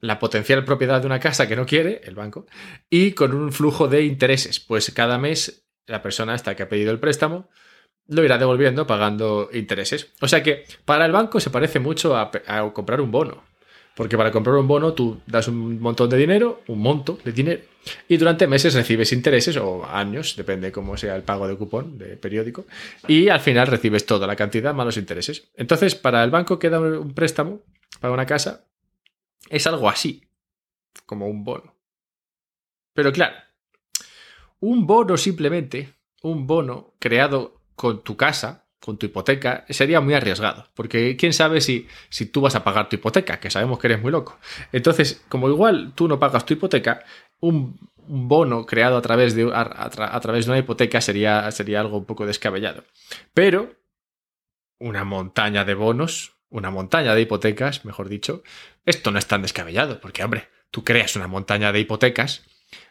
la 0.00 0.18
potencial 0.18 0.64
propiedad 0.64 1.00
de 1.00 1.06
una 1.06 1.20
casa 1.20 1.46
que 1.46 1.56
no 1.56 1.66
quiere, 1.66 2.00
el 2.04 2.14
banco, 2.14 2.46
y 2.88 3.12
con 3.12 3.34
un 3.34 3.52
flujo 3.52 3.86
de 3.86 4.02
intereses. 4.02 4.60
Pues 4.60 4.90
cada 4.92 5.18
mes 5.18 5.66
la 5.86 6.02
persona 6.02 6.34
hasta 6.34 6.54
que 6.54 6.62
ha 6.62 6.68
pedido 6.68 6.90
el 6.90 6.98
préstamo 6.98 7.50
lo 8.10 8.24
irá 8.24 8.38
devolviendo 8.38 8.86
pagando 8.86 9.48
intereses. 9.52 10.12
O 10.20 10.28
sea 10.28 10.42
que 10.42 10.64
para 10.84 11.06
el 11.06 11.12
banco 11.12 11.40
se 11.40 11.50
parece 11.50 11.80
mucho 11.80 12.16
a 12.16 12.30
comprar 12.72 13.00
un 13.00 13.10
bono. 13.10 13.50
Porque 14.00 14.16
para 14.16 14.30
comprar 14.30 14.56
un 14.56 14.68
bono 14.68 14.94
tú 14.94 15.20
das 15.26 15.48
un 15.48 15.80
montón 15.80 16.08
de 16.08 16.16
dinero, 16.16 16.62
un 16.68 16.78
monto 16.78 17.18
de 17.24 17.32
dinero, 17.32 17.60
y 18.08 18.16
durante 18.16 18.46
meses 18.46 18.72
recibes 18.72 19.12
intereses 19.12 19.56
o 19.56 19.84
años, 19.84 20.36
depende 20.36 20.72
cómo 20.72 20.96
sea 20.96 21.16
el 21.16 21.22
pago 21.22 21.46
de 21.46 21.56
cupón 21.56 21.98
de 21.98 22.16
periódico, 22.16 22.64
y 23.08 23.28
al 23.28 23.40
final 23.40 23.66
recibes 23.66 24.06
toda 24.06 24.26
la 24.26 24.36
cantidad 24.36 24.72
más 24.72 24.86
los 24.86 24.96
intereses. 24.96 25.50
Entonces, 25.54 25.96
para 25.96 26.24
el 26.24 26.30
banco 26.30 26.58
queda 26.58 26.80
un 26.80 27.12
préstamo 27.12 27.62
para 28.00 28.14
una 28.14 28.26
casa, 28.26 28.64
es 29.50 29.66
algo 29.66 29.88
así, 29.88 30.24
como 31.04 31.26
un 31.26 31.44
bono. 31.44 31.74
Pero 32.94 33.12
claro, 33.12 33.36
un 34.60 34.86
bono 34.86 35.16
simplemente, 35.16 35.94
un 36.22 36.46
bono 36.46 36.94
creado 36.98 37.59
con 37.80 38.04
tu 38.04 38.14
casa, 38.14 38.66
con 38.78 38.98
tu 38.98 39.06
hipoteca 39.06 39.64
sería 39.70 40.02
muy 40.02 40.12
arriesgado, 40.12 40.68
porque 40.74 41.16
quién 41.16 41.32
sabe 41.32 41.62
si, 41.62 41.88
si 42.10 42.26
tú 42.26 42.42
vas 42.42 42.54
a 42.54 42.62
pagar 42.62 42.90
tu 42.90 42.96
hipoteca, 42.96 43.40
que 43.40 43.50
sabemos 43.50 43.78
que 43.78 43.86
eres 43.86 44.02
muy 44.02 44.12
loco. 44.12 44.38
Entonces, 44.70 45.24
como 45.30 45.48
igual 45.48 45.94
tú 45.94 46.06
no 46.06 46.18
pagas 46.18 46.44
tu 46.44 46.52
hipoteca, 46.52 47.02
un, 47.40 47.78
bono 48.06 48.66
creado 48.66 48.98
a 48.98 49.00
través 49.00 49.34
de, 49.34 49.50
a, 49.50 50.20
través 50.20 50.44
de 50.44 50.50
una 50.50 50.58
hipoteca 50.58 51.00
sería, 51.00 51.50
sería 51.52 51.80
algo 51.80 51.96
un 51.96 52.04
poco 52.04 52.26
descabellado. 52.26 52.84
Pero 53.32 53.76
una 54.78 55.04
montaña 55.04 55.64
de 55.64 55.72
bonos, 55.72 56.34
una 56.50 56.70
montaña 56.70 57.14
de 57.14 57.22
hipotecas, 57.22 57.86
mejor 57.86 58.10
dicho, 58.10 58.42
esto 58.84 59.10
no 59.10 59.18
es 59.18 59.26
tan 59.26 59.40
descabellado, 59.40 60.02
porque 60.02 60.22
hombre, 60.22 60.50
tú 60.70 60.84
creas 60.84 61.16
una 61.16 61.28
montaña 61.28 61.72
de 61.72 61.80
hipotecas, 61.80 62.42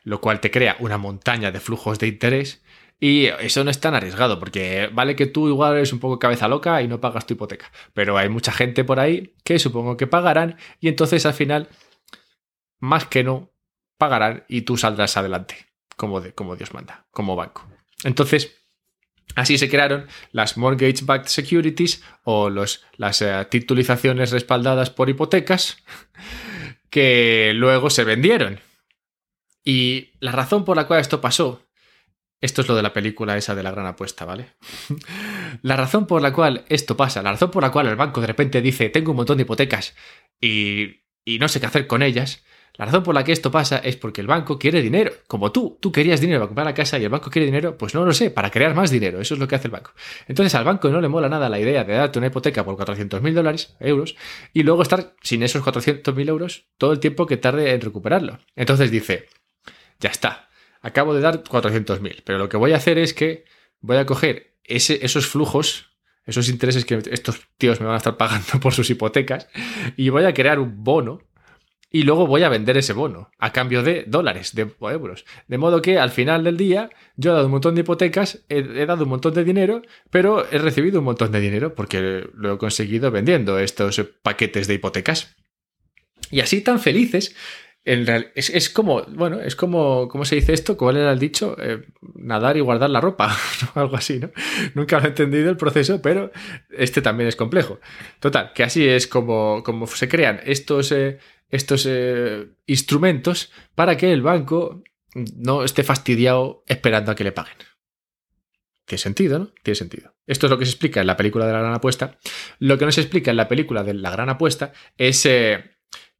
lo 0.03 0.19
cual 0.19 0.39
te 0.39 0.49
crea 0.49 0.77
una 0.79 0.97
montaña 0.97 1.51
de 1.51 1.59
flujos 1.59 1.99
de 1.99 2.07
interés, 2.07 2.63
y 2.99 3.27
eso 3.27 3.63
no 3.63 3.71
es 3.71 3.79
tan 3.79 3.95
arriesgado, 3.95 4.39
porque 4.39 4.89
vale 4.91 5.15
que 5.15 5.25
tú 5.25 5.47
igual 5.47 5.77
eres 5.77 5.93
un 5.93 5.99
poco 5.99 6.19
cabeza 6.19 6.47
loca 6.47 6.81
y 6.81 6.87
no 6.87 6.99
pagas 6.99 7.25
tu 7.25 7.33
hipoteca, 7.33 7.71
pero 7.93 8.17
hay 8.17 8.27
mucha 8.27 8.51
gente 8.51 8.83
por 8.83 8.99
ahí 8.99 9.35
que 9.43 9.57
supongo 9.57 9.95
que 9.95 10.07
pagarán 10.07 10.57
y 10.81 10.89
entonces 10.89 11.25
al 11.25 11.33
final, 11.33 11.69
más 12.79 13.05
que 13.05 13.23
no, 13.23 13.51
pagarán 13.97 14.43
y 14.49 14.61
tú 14.61 14.75
saldrás 14.75 15.15
adelante, 15.15 15.67
como, 15.95 16.19
de, 16.19 16.33
como 16.33 16.55
Dios 16.55 16.73
manda, 16.73 17.07
como 17.11 17.35
banco. 17.35 17.65
Entonces, 18.03 18.55
Así 19.35 19.59
se 19.59 19.69
crearon 19.69 20.07
las 20.31 20.57
mortgage-backed 20.57 21.27
securities 21.27 22.03
o 22.23 22.49
los, 22.49 22.83
las 22.97 23.21
eh, 23.21 23.45
titulizaciones 23.49 24.31
respaldadas 24.31 24.89
por 24.89 25.07
hipotecas 25.07 25.77
que 26.89 27.51
luego 27.55 27.89
se 27.91 28.03
vendieron. 28.03 28.59
Y 29.63 30.13
la 30.19 30.31
razón 30.31 30.65
por 30.65 30.77
la 30.77 30.87
cual 30.87 30.99
esto 30.99 31.21
pasó 31.21 31.68
esto 32.41 32.61
es 32.61 32.67
lo 32.67 32.75
de 32.75 32.83
la 32.83 32.93
película 32.93 33.37
esa 33.37 33.55
de 33.55 33.63
la 33.63 33.71
gran 33.71 33.85
apuesta, 33.85 34.25
¿vale? 34.25 34.53
la 35.61 35.75
razón 35.75 36.07
por 36.07 36.21
la 36.21 36.33
cual 36.33 36.65
esto 36.69 36.95
pasa, 36.95 37.21
la 37.21 37.31
razón 37.31 37.51
por 37.51 37.63
la 37.63 37.71
cual 37.71 37.87
el 37.87 37.95
banco 37.95 38.21
de 38.21 38.27
repente 38.27 38.61
dice, 38.61 38.89
tengo 38.89 39.11
un 39.11 39.17
montón 39.17 39.37
de 39.37 39.43
hipotecas 39.43 39.95
y, 40.39 41.01
y 41.25 41.39
no 41.39 41.47
sé 41.47 41.59
qué 41.59 41.65
hacer 41.65 41.87
con 41.87 42.01
ellas, 42.01 42.43
la 42.79 42.85
razón 42.85 43.03
por 43.03 43.13
la 43.13 43.25
que 43.25 43.33
esto 43.33 43.51
pasa 43.51 43.79
es 43.79 43.97
porque 43.97 44.21
el 44.21 44.27
banco 44.27 44.57
quiere 44.57 44.81
dinero. 44.81 45.11
Como 45.27 45.51
tú, 45.51 45.77
tú 45.81 45.91
querías 45.91 46.21
dinero 46.21 46.39
para 46.39 46.47
comprar 46.47 46.65
la 46.65 46.73
casa 46.73 46.97
y 46.97 47.03
el 47.03 47.09
banco 47.09 47.29
quiere 47.29 47.45
dinero, 47.45 47.77
pues 47.77 47.93
no 47.93 48.05
lo 48.05 48.13
sé, 48.13 48.31
para 48.31 48.49
crear 48.49 48.73
más 48.73 48.89
dinero. 48.89 49.19
Eso 49.19 49.33
es 49.33 49.39
lo 49.39 49.49
que 49.49 49.55
hace 49.55 49.67
el 49.67 49.71
banco. 49.71 49.91
Entonces 50.29 50.55
al 50.55 50.63
banco 50.63 50.87
no 50.87 51.01
le 51.01 51.09
mola 51.09 51.27
nada 51.27 51.49
la 51.49 51.59
idea 51.59 51.83
de 51.83 51.93
darte 51.93 52.19
una 52.19 52.27
hipoteca 52.27 52.63
por 52.63 52.77
400.000 52.77 53.33
dólares, 53.33 53.75
euros, 53.81 54.15
y 54.53 54.63
luego 54.63 54.81
estar 54.81 55.13
sin 55.21 55.43
esos 55.43 55.61
400.000 55.61 56.29
euros 56.29 56.67
todo 56.77 56.93
el 56.93 57.01
tiempo 57.01 57.25
que 57.25 57.35
tarde 57.35 57.73
en 57.73 57.81
recuperarlo. 57.81 58.39
Entonces 58.55 58.91
dice, 58.91 59.25
ya 59.99 60.09
está, 60.09 60.48
acabo 60.81 61.13
de 61.13 61.21
dar 61.21 61.43
400.000, 61.43 62.21
pero 62.23 62.37
lo 62.37 62.49
que 62.49 62.57
voy 62.57 62.73
a 62.73 62.77
hacer 62.77 62.97
es 62.97 63.13
que 63.13 63.45
voy 63.81 63.97
a 63.97 64.05
coger 64.05 64.55
esos 64.63 65.27
flujos, 65.27 65.97
esos 66.25 66.49
intereses 66.49 66.85
que 66.85 67.01
estos 67.11 67.41
tíos 67.57 67.79
me 67.79 67.87
van 67.87 67.95
a 67.95 67.97
estar 67.97 68.17
pagando 68.17 68.59
por 68.61 68.73
sus 68.73 68.89
hipotecas, 68.89 69.47
y 69.97 70.09
voy 70.09 70.25
a 70.25 70.33
crear 70.33 70.59
un 70.59 70.83
bono 70.83 71.21
y 71.91 72.03
luego 72.03 72.27
voy 72.27 72.43
a 72.43 72.49
vender 72.49 72.77
ese 72.77 72.93
bono 72.93 73.31
a 73.39 73.51
cambio 73.51 73.81
de 73.81 74.03
dólares 74.05 74.53
de, 74.53 74.71
o 74.77 74.91
euros. 74.91 75.25
De 75.47 75.57
modo 75.57 75.81
que 75.81 75.97
al 75.97 76.11
final 76.11 76.43
del 76.43 76.55
día 76.55 76.89
yo 77.15 77.31
he 77.31 77.33
dado 77.33 77.47
un 77.47 77.51
montón 77.51 77.73
de 77.73 77.81
hipotecas, 77.81 78.45
he, 78.47 78.85
dado 78.85 79.05
un 79.05 79.09
montón 79.09 79.33
de 79.33 79.43
dinero, 79.43 79.81
pero 80.11 80.45
he 80.51 80.59
recibido 80.59 80.99
un 80.99 81.05
montón 81.05 81.31
de 81.31 81.39
dinero 81.39 81.73
porque 81.73 82.29
lo 82.35 82.53
he 82.53 82.57
conseguido 82.57 83.09
vendiendo 83.09 83.57
estos 83.57 83.99
paquetes 84.21 84.67
de 84.67 84.75
hipotecas. 84.75 85.35
Y 86.29 86.41
así 86.41 86.61
tan 86.61 86.79
felices 86.79 87.35
es, 87.85 88.69
como, 88.69 89.03
bueno, 89.03 89.39
es 89.39 89.55
como, 89.55 90.07
¿cómo 90.09 90.25
se 90.25 90.35
dice 90.35 90.53
esto? 90.53 90.77
¿Cuál 90.77 90.97
era 90.97 91.11
el 91.11 91.19
dicho? 91.19 91.55
Eh, 91.59 91.81
nadar 92.15 92.57
y 92.57 92.59
guardar 92.59 92.89
la 92.89 93.01
ropa, 93.01 93.35
algo 93.73 93.95
así, 93.95 94.19
¿no? 94.19 94.31
Nunca 94.75 94.99
lo 94.99 95.05
he 95.05 95.09
entendido 95.09 95.49
el 95.49 95.57
proceso, 95.57 96.01
pero 96.01 96.31
este 96.69 97.01
también 97.01 97.29
es 97.29 97.35
complejo. 97.35 97.79
Total, 98.19 98.51
que 98.53 98.63
así 98.63 98.87
es 98.87 99.07
como, 99.07 99.63
como 99.63 99.87
se 99.87 100.07
crean 100.07 100.39
estos, 100.43 100.91
eh, 100.91 101.19
estos 101.49 101.85
eh, 101.89 102.49
instrumentos 102.67 103.51
para 103.75 103.97
que 103.97 104.11
el 104.11 104.21
banco 104.21 104.83
no 105.15 105.63
esté 105.63 105.83
fastidiado 105.83 106.63
esperando 106.67 107.11
a 107.11 107.15
que 107.15 107.23
le 107.23 107.31
paguen. 107.31 107.57
Tiene 108.85 108.99
sentido, 108.99 109.39
¿no? 109.39 109.51
Tiene 109.63 109.75
sentido. 109.75 110.15
Esto 110.27 110.47
es 110.47 110.51
lo 110.51 110.59
que 110.59 110.65
se 110.65 110.71
explica 110.71 111.01
en 111.01 111.07
la 111.07 111.17
película 111.17 111.45
de 111.47 111.53
la 111.53 111.59
gran 111.59 111.73
apuesta. 111.73 112.19
Lo 112.59 112.77
que 112.77 112.85
no 112.85 112.91
se 112.91 113.01
explica 113.01 113.31
en 113.31 113.37
la 113.37 113.47
película 113.47 113.83
de 113.83 113.93
la 113.93 114.11
gran 114.11 114.29
apuesta 114.29 114.73
es 114.97 115.23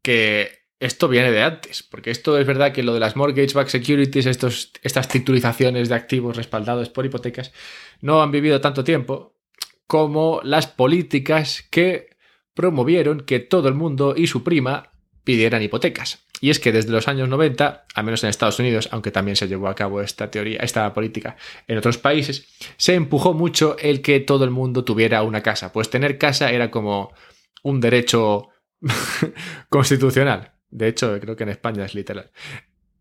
que 0.02 0.59
esto 0.80 1.08
viene 1.10 1.32
de 1.32 1.42
antes, 1.42 1.84
porque 1.84 2.10
esto 2.10 2.38
es 2.38 2.48
verdad 2.48 2.72
que 2.72 2.84
lo 2.84 2.94
de 2.94 3.02
las 3.02 3.16
mortgage-backed 3.16 3.70
securities, 3.70 4.26
estos, 4.26 4.72
estas 4.82 5.10
titulizaciones 5.10 5.90
de 5.90 5.96
activos 5.96 6.38
respaldados 6.38 6.90
por 6.90 7.06
hipotecas, 7.06 7.52
no 8.02 8.22
han 8.22 8.32
vivido 8.32 8.62
tanto 8.62 8.84
tiempo 8.84 9.36
como 9.88 10.40
las 10.44 10.68
políticas 10.68 11.68
que 11.70 12.16
promovieron 12.54 13.22
que 13.22 13.40
todo 13.40 13.68
el 13.68 13.74
mundo 13.74 14.14
y 14.16 14.28
su 14.28 14.44
prima 14.44 14.92
pidieran 15.24 15.62
hipotecas. 15.62 16.26
Y 16.42 16.50
es 16.50 16.60
que 16.60 16.72
desde 16.72 16.92
los 16.92 17.08
años 17.08 17.28
90, 17.28 17.86
al 17.94 18.04
menos 18.06 18.24
en 18.24 18.30
Estados 18.30 18.60
Unidos, 18.60 18.88
aunque 18.92 19.12
también 19.12 19.36
se 19.36 19.48
llevó 19.48 19.68
a 19.68 19.76
cabo 19.76 20.02
esta 20.02 20.32
teoría, 20.32 20.60
esta 20.60 20.94
política 20.94 21.36
en 21.68 21.78
otros 21.78 21.98
países, 21.98 22.48
se 22.78 22.94
empujó 22.94 23.34
mucho 23.34 23.78
el 23.80 24.02
que 24.02 24.22
todo 24.22 24.46
el 24.46 24.52
mundo 24.52 24.86
tuviera 24.86 25.24
una 25.24 25.44
casa. 25.44 25.74
Pues 25.74 25.90
tener 25.90 26.18
casa 26.18 26.52
era 26.52 26.72
como 26.72 27.14
un 27.64 27.82
derecho 27.82 28.48
constitucional. 29.70 30.59
De 30.72 30.88
hecho, 30.88 31.20
creo 31.20 31.36
que 31.36 31.44
en 31.44 31.50
España 31.50 31.86
es 31.86 31.96
literal. 31.96 32.32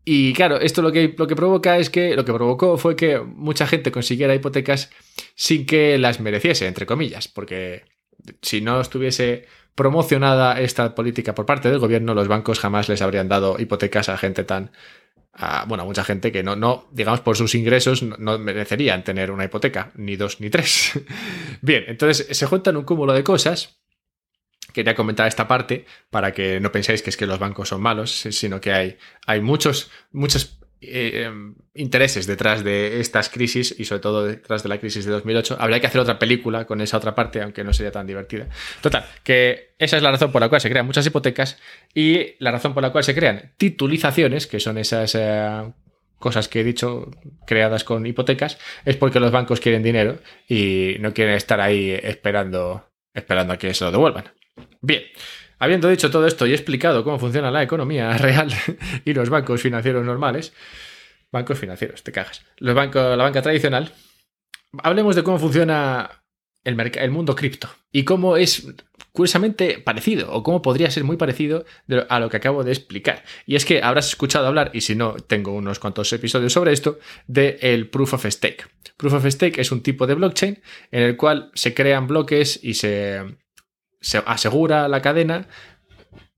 Y 0.05 0.33
claro, 0.33 0.59
esto 0.59 0.81
lo 0.81 0.91
que, 0.91 1.13
lo 1.17 1.27
que 1.27 1.35
provoca 1.35 1.77
es 1.77 1.89
que, 1.89 2.15
lo 2.15 2.25
que 2.25 2.33
provocó 2.33 2.77
fue 2.77 2.95
que 2.95 3.19
mucha 3.19 3.67
gente 3.67 3.91
consiguiera 3.91 4.33
hipotecas 4.33 4.89
sin 5.35 5.65
que 5.65 5.97
las 5.97 6.19
mereciese, 6.19 6.67
entre 6.67 6.85
comillas, 6.85 7.27
porque 7.27 7.83
si 8.41 8.61
no 8.61 8.81
estuviese 8.81 9.45
promocionada 9.75 10.59
esta 10.59 10.95
política 10.95 11.35
por 11.35 11.45
parte 11.45 11.69
del 11.69 11.79
gobierno, 11.79 12.13
los 12.13 12.27
bancos 12.27 12.59
jamás 12.59 12.89
les 12.89 13.01
habrían 13.01 13.29
dado 13.29 13.57
hipotecas 13.59 14.09
a 14.09 14.17
gente 14.17 14.43
tan, 14.43 14.71
bueno, 15.67 15.83
a 15.83 15.85
mucha 15.85 16.03
gente 16.03 16.31
que 16.31 16.43
no, 16.43 16.55
no, 16.55 16.87
digamos, 16.91 17.21
por 17.21 17.37
sus 17.37 17.55
ingresos 17.55 18.03
no, 18.03 18.37
merecerían 18.39 19.03
tener 19.03 19.31
una 19.31 19.45
hipoteca, 19.45 19.91
ni 19.95 20.15
dos 20.15 20.41
ni 20.41 20.49
tres. 20.49 20.99
Bien, 21.61 21.85
entonces 21.87 22.35
se 22.37 22.45
juntan 22.45 22.77
un 22.77 22.83
cúmulo 22.83 23.13
de 23.13 23.23
cosas. 23.23 23.79
Quería 24.73 24.95
comentar 24.95 25.27
esta 25.27 25.47
parte 25.47 25.85
para 26.09 26.31
que 26.31 26.59
no 26.59 26.71
penséis 26.71 27.01
que 27.01 27.09
es 27.09 27.17
que 27.17 27.25
los 27.25 27.39
bancos 27.39 27.69
son 27.69 27.81
malos, 27.81 28.11
sino 28.11 28.61
que 28.61 28.71
hay, 28.71 28.97
hay 29.25 29.41
muchos, 29.41 29.89
muchos 30.11 30.59
eh, 30.81 31.23
em, 31.25 31.55
intereses 31.73 32.25
detrás 32.25 32.63
de 32.63 33.01
estas 33.01 33.29
crisis 33.29 33.75
y 33.77 33.83
sobre 33.83 33.99
todo 34.01 34.25
detrás 34.25 34.63
de 34.63 34.69
la 34.69 34.79
crisis 34.79 35.03
de 35.03 35.11
2008. 35.11 35.57
Habría 35.59 35.81
que 35.81 35.87
hacer 35.87 35.99
otra 35.99 36.17
película 36.17 36.65
con 36.65 36.79
esa 36.79 36.97
otra 36.97 37.13
parte, 37.13 37.41
aunque 37.41 37.65
no 37.65 37.73
sería 37.73 37.91
tan 37.91 38.07
divertida. 38.07 38.47
Total, 38.81 39.05
que 39.23 39.73
esa 39.77 39.97
es 39.97 40.03
la 40.03 40.11
razón 40.11 40.31
por 40.31 40.41
la 40.41 40.47
cual 40.47 40.61
se 40.61 40.69
crean 40.69 40.85
muchas 40.85 41.05
hipotecas 41.05 41.57
y 41.93 42.35
la 42.39 42.51
razón 42.51 42.73
por 42.73 42.81
la 42.81 42.91
cual 42.91 43.03
se 43.03 43.13
crean 43.13 43.53
titulizaciones, 43.57 44.47
que 44.47 44.61
son 44.61 44.77
esas 44.77 45.15
eh, 45.15 45.73
cosas 46.17 46.47
que 46.47 46.61
he 46.61 46.63
dicho 46.63 47.11
creadas 47.45 47.83
con 47.83 48.05
hipotecas, 48.05 48.57
es 48.85 48.95
porque 48.95 49.19
los 49.19 49.31
bancos 49.31 49.59
quieren 49.59 49.83
dinero 49.83 50.19
y 50.47 50.95
no 51.01 51.13
quieren 51.13 51.35
estar 51.35 51.59
ahí 51.59 51.91
esperando, 51.91 52.89
esperando 53.13 53.53
a 53.53 53.57
que 53.57 53.73
se 53.73 53.83
lo 53.83 53.91
devuelvan. 53.91 54.31
Bien. 54.81 55.03
Habiendo 55.59 55.89
dicho 55.89 56.09
todo 56.09 56.25
esto 56.25 56.47
y 56.47 56.53
explicado 56.53 57.03
cómo 57.03 57.19
funciona 57.19 57.51
la 57.51 57.63
economía 57.63 58.13
real 58.17 58.51
y 59.03 59.13
los 59.13 59.29
bancos 59.29 59.61
financieros 59.61 60.05
normales, 60.05 60.53
bancos 61.31 61.59
financieros, 61.59 62.03
te 62.03 62.11
cagas, 62.11 62.45
los 62.57 62.73
bancos, 62.73 63.17
la 63.17 63.23
banca 63.23 63.41
tradicional, 63.41 63.91
hablemos 64.81 65.15
de 65.15 65.23
cómo 65.23 65.37
funciona 65.37 66.23
el, 66.63 66.79
el 66.79 67.11
mundo 67.11 67.35
cripto 67.35 67.69
y 67.91 68.03
cómo 68.03 68.37
es 68.37 68.67
curiosamente 69.11 69.79
parecido 69.79 70.31
o 70.31 70.43
cómo 70.43 70.61
podría 70.61 70.91
ser 70.91 71.03
muy 71.03 71.17
parecido 71.17 71.65
a 72.07 72.19
lo 72.19 72.29
que 72.29 72.37
acabo 72.37 72.63
de 72.63 72.71
explicar. 72.71 73.23
Y 73.45 73.55
es 73.55 73.65
que 73.65 73.81
habrás 73.81 74.07
escuchado 74.07 74.47
hablar, 74.47 74.71
y 74.73 74.81
si 74.81 74.95
no, 74.95 75.15
tengo 75.15 75.51
unos 75.51 75.79
cuantos 75.79 76.13
episodios 76.13 76.53
sobre 76.53 76.71
esto, 76.71 76.99
del 77.27 77.57
el 77.61 77.89
Proof 77.89 78.13
of 78.13 78.25
Stake. 78.25 78.65
Proof 78.95 79.13
of 79.13 79.25
Stake 79.25 79.59
es 79.59 79.71
un 79.71 79.81
tipo 79.81 80.07
de 80.07 80.13
blockchain 80.13 80.61
en 80.91 81.03
el 81.03 81.17
cual 81.17 81.51
se 81.53 81.73
crean 81.73 82.07
bloques 82.07 82.59
y 82.63 82.75
se 82.75 83.37
se 84.01 84.21
asegura 84.25 84.87
la 84.87 85.01
cadena 85.01 85.47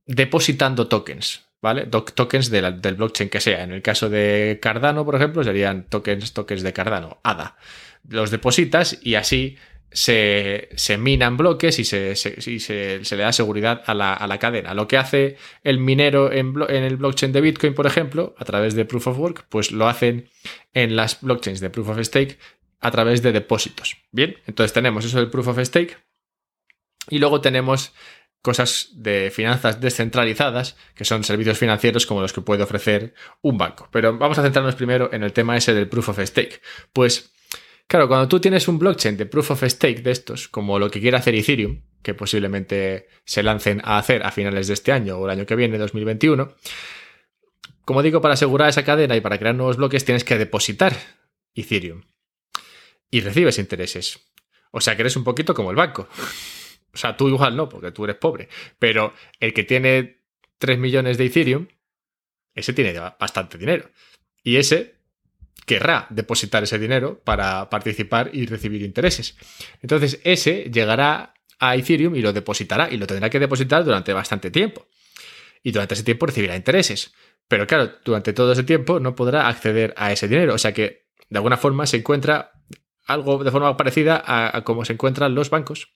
depositando 0.06 0.88
tokens, 0.88 1.46
¿vale? 1.62 1.86
tokens 1.88 2.50
del 2.50 2.96
blockchain 2.96 3.30
que 3.30 3.40
sea. 3.40 3.64
En 3.64 3.72
el 3.72 3.82
caso 3.82 4.10
de 4.10 4.60
Cardano, 4.62 5.06
por 5.06 5.16
ejemplo, 5.16 5.44
serían 5.44 5.88
tokens, 5.88 6.34
tokens 6.34 6.64
de 6.64 6.74
Cardano, 6.74 7.20
ADA. 7.24 7.58
Los 8.08 8.32
depositas 8.32 9.00
y 9.02 9.16
así 9.16 9.58
se, 9.92 10.98
minan 10.98 11.38
bloques 11.38 11.78
y, 11.80 11.86
se, 11.86 12.16
se, 12.16 13.16
le 13.16 13.24
da 13.24 13.32
seguridad 13.32 13.84
a 13.86 13.94
la, 13.94 14.38
cadena. 14.40 14.74
Lo 14.74 14.88
que 14.88 14.98
hace 14.98 15.38
el 15.64 15.80
minero 15.80 16.32
en, 16.32 16.56
en, 16.70 16.84
el 16.84 16.98
blockchain 16.98 17.32
de 17.32 17.42
Bitcoin, 17.42 17.74
por 17.74 17.86
ejemplo, 17.86 18.36
a 18.38 18.46
través 18.46 18.74
de 18.74 18.86
Proof 18.86 19.08
of 19.08 19.20
Work, 19.20 19.46
pues 19.50 19.72
lo 19.72 19.88
hacen 19.88 20.30
en 20.74 20.96
las 20.96 21.22
blockchains 21.22 21.60
de 21.60 21.70
Proof 21.70 21.90
of 21.90 22.00
Stake 22.02 22.38
a 22.80 22.90
través 22.92 23.22
de 23.22 23.32
depósitos. 23.32 23.98
Bien, 24.12 24.38
entonces 24.48 24.74
tenemos 24.74 25.06
eso 25.06 25.18
del 25.18 25.30
Proof 25.30 25.50
of 25.50 25.60
Stake 25.60 25.98
y 27.10 27.20
luego 27.20 27.42
tenemos 27.42 27.94
cosas 28.42 28.90
de 28.94 29.32
finanzas 29.32 29.80
descentralizadas, 29.80 30.76
que 30.96 31.06
son 31.06 31.24
servicios 31.24 31.58
financieros 31.58 32.06
como 32.06 32.22
los 32.22 32.34
que 32.34 32.42
puede 32.42 32.64
ofrecer 32.64 33.14
un 33.42 33.58
banco. 33.58 33.88
Pero 33.92 34.18
vamos 34.18 34.38
a 34.40 34.44
centrarnos 34.44 34.76
primero 34.76 35.10
en 35.14 35.24
el 35.24 35.34
tema 35.34 35.56
ese 35.56 35.74
del 35.74 35.88
proof 35.88 36.10
of 36.10 36.20
stake. 36.20 36.62
Pues, 36.92 37.32
claro, 37.88 38.08
cuando 38.08 38.28
tú 38.28 38.40
tienes 38.40 38.68
un 38.68 38.80
blockchain 38.80 39.18
de 39.18 39.28
proof 39.28 39.52
of 39.52 39.64
stake 39.64 40.02
de 40.02 40.12
estos, 40.12 40.48
como 40.48 40.80
lo 40.80 40.90
que 40.90 41.00
quiere 41.00 41.18
hacer 41.18 41.36
Ethereum, 41.36 41.84
que 42.02 42.16
posiblemente 42.16 43.08
se 43.26 43.44
lancen 43.44 43.82
a 43.84 44.00
hacer 44.00 44.24
a 44.24 44.32
finales 44.32 44.68
de 44.68 44.74
este 44.74 44.92
año 44.92 45.18
o 45.18 45.26
el 45.26 45.32
año 45.32 45.46
que 45.46 45.56
viene, 45.56 45.78
2021, 45.78 46.56
como 47.86 48.02
digo, 48.02 48.22
para 48.22 48.34
asegurar 48.34 48.70
esa 48.70 48.84
cadena 48.84 49.16
y 49.16 49.22
para 49.22 49.38
crear 49.38 49.54
nuevos 49.54 49.78
bloques 49.78 50.06
tienes 50.06 50.24
que 50.24 50.38
depositar 50.38 50.96
Ethereum. 51.54 52.04
Y 53.12 53.22
recibes 53.22 53.60
intereses. 53.60 54.20
O 54.72 54.80
sea 54.80 54.96
que 54.96 55.02
eres 55.02 55.16
un 55.16 55.24
poquito 55.24 55.54
como 55.54 55.70
el 55.70 55.76
banco. 55.76 56.08
O 56.94 56.98
sea, 56.98 57.16
tú 57.16 57.28
igual 57.30 57.56
no, 57.56 57.70
porque 57.70 57.92
tú 57.92 58.04
eres 58.04 58.18
pobre. 58.18 58.50
Pero 58.80 59.14
el 59.40 59.54
que 59.54 59.64
tiene 59.64 60.22
3 60.58 60.78
millones 60.78 61.18
de 61.18 61.26
Ethereum, 61.26 61.68
ese 62.54 62.74
tiene 62.74 62.94
bastante 63.20 63.58
dinero. 63.58 63.90
Y 64.44 64.58
ese 64.58 64.96
querrá 65.66 66.08
depositar 66.10 66.64
ese 66.64 66.80
dinero 66.80 67.22
para 67.24 67.70
participar 67.70 68.30
y 68.34 68.46
recibir 68.46 68.82
intereses. 68.82 69.38
Entonces, 69.82 70.20
ese 70.24 70.70
llegará 70.72 71.34
a 71.60 71.76
Ethereum 71.76 72.16
y 72.16 72.22
lo 72.22 72.34
depositará 72.34 72.90
y 72.92 72.98
lo 72.98 73.08
tendrá 73.08 73.30
que 73.30 73.40
depositar 73.40 73.84
durante 73.86 74.12
bastante 74.14 74.52
tiempo. 74.52 74.88
Y 75.64 75.72
durante 75.72 75.94
ese 75.94 76.04
tiempo 76.04 76.26
recibirá 76.26 76.56
intereses. 76.56 77.14
Pero 77.48 77.68
claro, 77.68 77.92
durante 78.04 78.34
todo 78.34 78.52
ese 78.52 78.64
tiempo 78.64 79.00
no 79.00 79.16
podrá 79.16 79.48
acceder 79.48 79.94
a 79.96 80.12
ese 80.12 80.28
dinero. 80.28 80.56
O 80.56 80.58
sea 80.58 80.74
que, 80.74 81.08
de 81.30 81.38
alguna 81.38 81.58
forma, 81.58 81.86
se 81.86 81.98
encuentra 81.98 82.52
algo 83.06 83.44
de 83.44 83.52
forma 83.52 83.78
parecida 83.78 84.22
a, 84.26 84.58
a 84.58 84.64
cómo 84.64 84.86
se 84.86 84.94
encuentran 84.94 85.36
los 85.36 85.50
bancos 85.50 85.90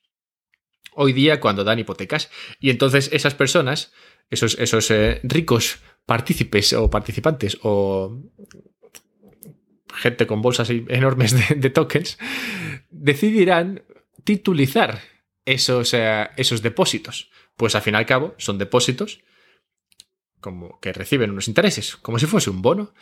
hoy 0.93 1.13
día 1.13 1.39
cuando 1.39 1.63
dan 1.63 1.79
hipotecas. 1.79 2.29
Y 2.59 2.69
entonces 2.69 3.09
esas 3.11 3.35
personas, 3.35 3.93
esos, 4.29 4.57
esos 4.59 4.89
eh, 4.91 5.19
ricos 5.23 5.79
partícipes 6.05 6.73
o 6.73 6.89
participantes 6.89 7.57
o 7.63 8.21
gente 9.93 10.27
con 10.27 10.41
bolsas 10.41 10.69
enormes 10.69 11.35
de, 11.61 11.69
tokens, 11.69 12.17
decidirán 12.89 13.83
titulizar 14.23 15.01
esos, 15.45 15.93
eh, 15.93 16.29
esos 16.37 16.61
depósitos. 16.61 17.29
Pues 17.55 17.75
al 17.75 17.81
fin 17.81 17.93
y 17.93 17.97
al 17.97 18.05
cabo 18.05 18.35
son 18.37 18.57
depósitos 18.57 19.21
como 20.41 20.79
que 20.79 20.93
reciben 20.93 21.31
unos 21.31 21.47
intereses, 21.47 21.95
como 21.95 22.19
si 22.19 22.27
fuese 22.27 22.51
un 22.51 22.61
bono. 22.61 22.93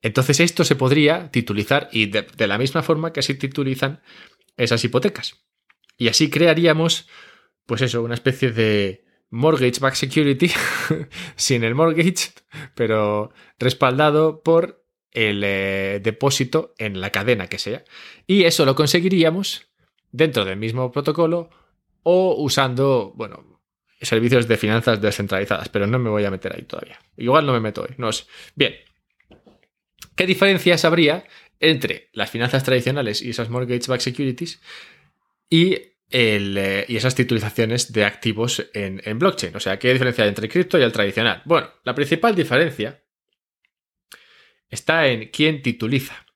Entonces 0.00 0.38
esto 0.38 0.62
se 0.62 0.76
podría 0.76 1.28
titulizar 1.32 1.88
y 1.90 2.06
de, 2.06 2.22
de 2.22 2.46
la 2.46 2.56
misma 2.56 2.84
forma 2.84 3.12
que 3.12 3.22
se 3.22 3.34
titulizan 3.34 4.00
esas 4.56 4.84
hipotecas. 4.84 5.44
Y 5.96 6.08
así 6.08 6.30
crearíamos 6.30 7.08
pues 7.66 7.82
eso, 7.82 8.02
una 8.02 8.14
especie 8.14 8.50
de 8.50 9.04
mortgage 9.30 9.80
back 9.80 9.94
security 9.94 10.50
sin 11.36 11.64
el 11.64 11.74
mortgage, 11.74 12.32
pero 12.74 13.32
respaldado 13.58 14.42
por 14.42 14.84
el 15.12 15.42
eh, 15.44 16.00
depósito 16.02 16.74
en 16.78 17.00
la 17.00 17.10
cadena 17.10 17.46
que 17.46 17.58
sea. 17.58 17.84
Y 18.26 18.44
eso 18.44 18.64
lo 18.64 18.74
conseguiríamos 18.74 19.68
dentro 20.12 20.44
del 20.44 20.58
mismo 20.58 20.92
protocolo 20.92 21.50
o 22.02 22.36
usando, 22.38 23.12
bueno, 23.16 23.60
servicios 24.00 24.46
de 24.46 24.56
finanzas 24.56 25.00
descentralizadas, 25.00 25.68
pero 25.68 25.86
no 25.86 25.98
me 25.98 26.10
voy 26.10 26.24
a 26.24 26.30
meter 26.30 26.54
ahí 26.54 26.62
todavía. 26.62 26.98
Igual 27.16 27.46
no 27.46 27.52
me 27.52 27.60
meto 27.60 27.82
hoy. 27.82 27.94
No 27.96 28.12
sé. 28.12 28.24
Bien. 28.54 28.74
¿Qué 30.14 30.26
diferencias 30.26 30.84
habría 30.84 31.24
entre 31.58 32.10
las 32.12 32.30
finanzas 32.30 32.62
tradicionales 32.62 33.22
y 33.22 33.30
esas 33.30 33.48
mortgage 33.48 33.88
back 33.88 34.00
securities 34.00 34.60
y 35.54 35.94
eh, 36.10 36.84
y 36.88 36.96
esas 36.96 37.14
titulizaciones 37.14 37.92
de 37.92 38.04
activos 38.04 38.68
en, 38.74 39.18
blockchain. 39.18 39.54
O 39.56 39.60
sea, 39.60 39.78
¿qué 39.78 39.92
diferencia 39.92 40.26
entre 40.26 40.46
el 40.46 40.52
cripto 40.52 40.78
y 40.78 40.82
el 40.82 40.92
tradicional? 40.92 41.42
Bueno, 41.44 41.68
la 41.84 41.94
principal 41.94 42.34
diferencia 42.34 43.02
está 44.68 45.06
en 45.06 45.30
quién 45.30 45.62
tituliza. 45.62 46.26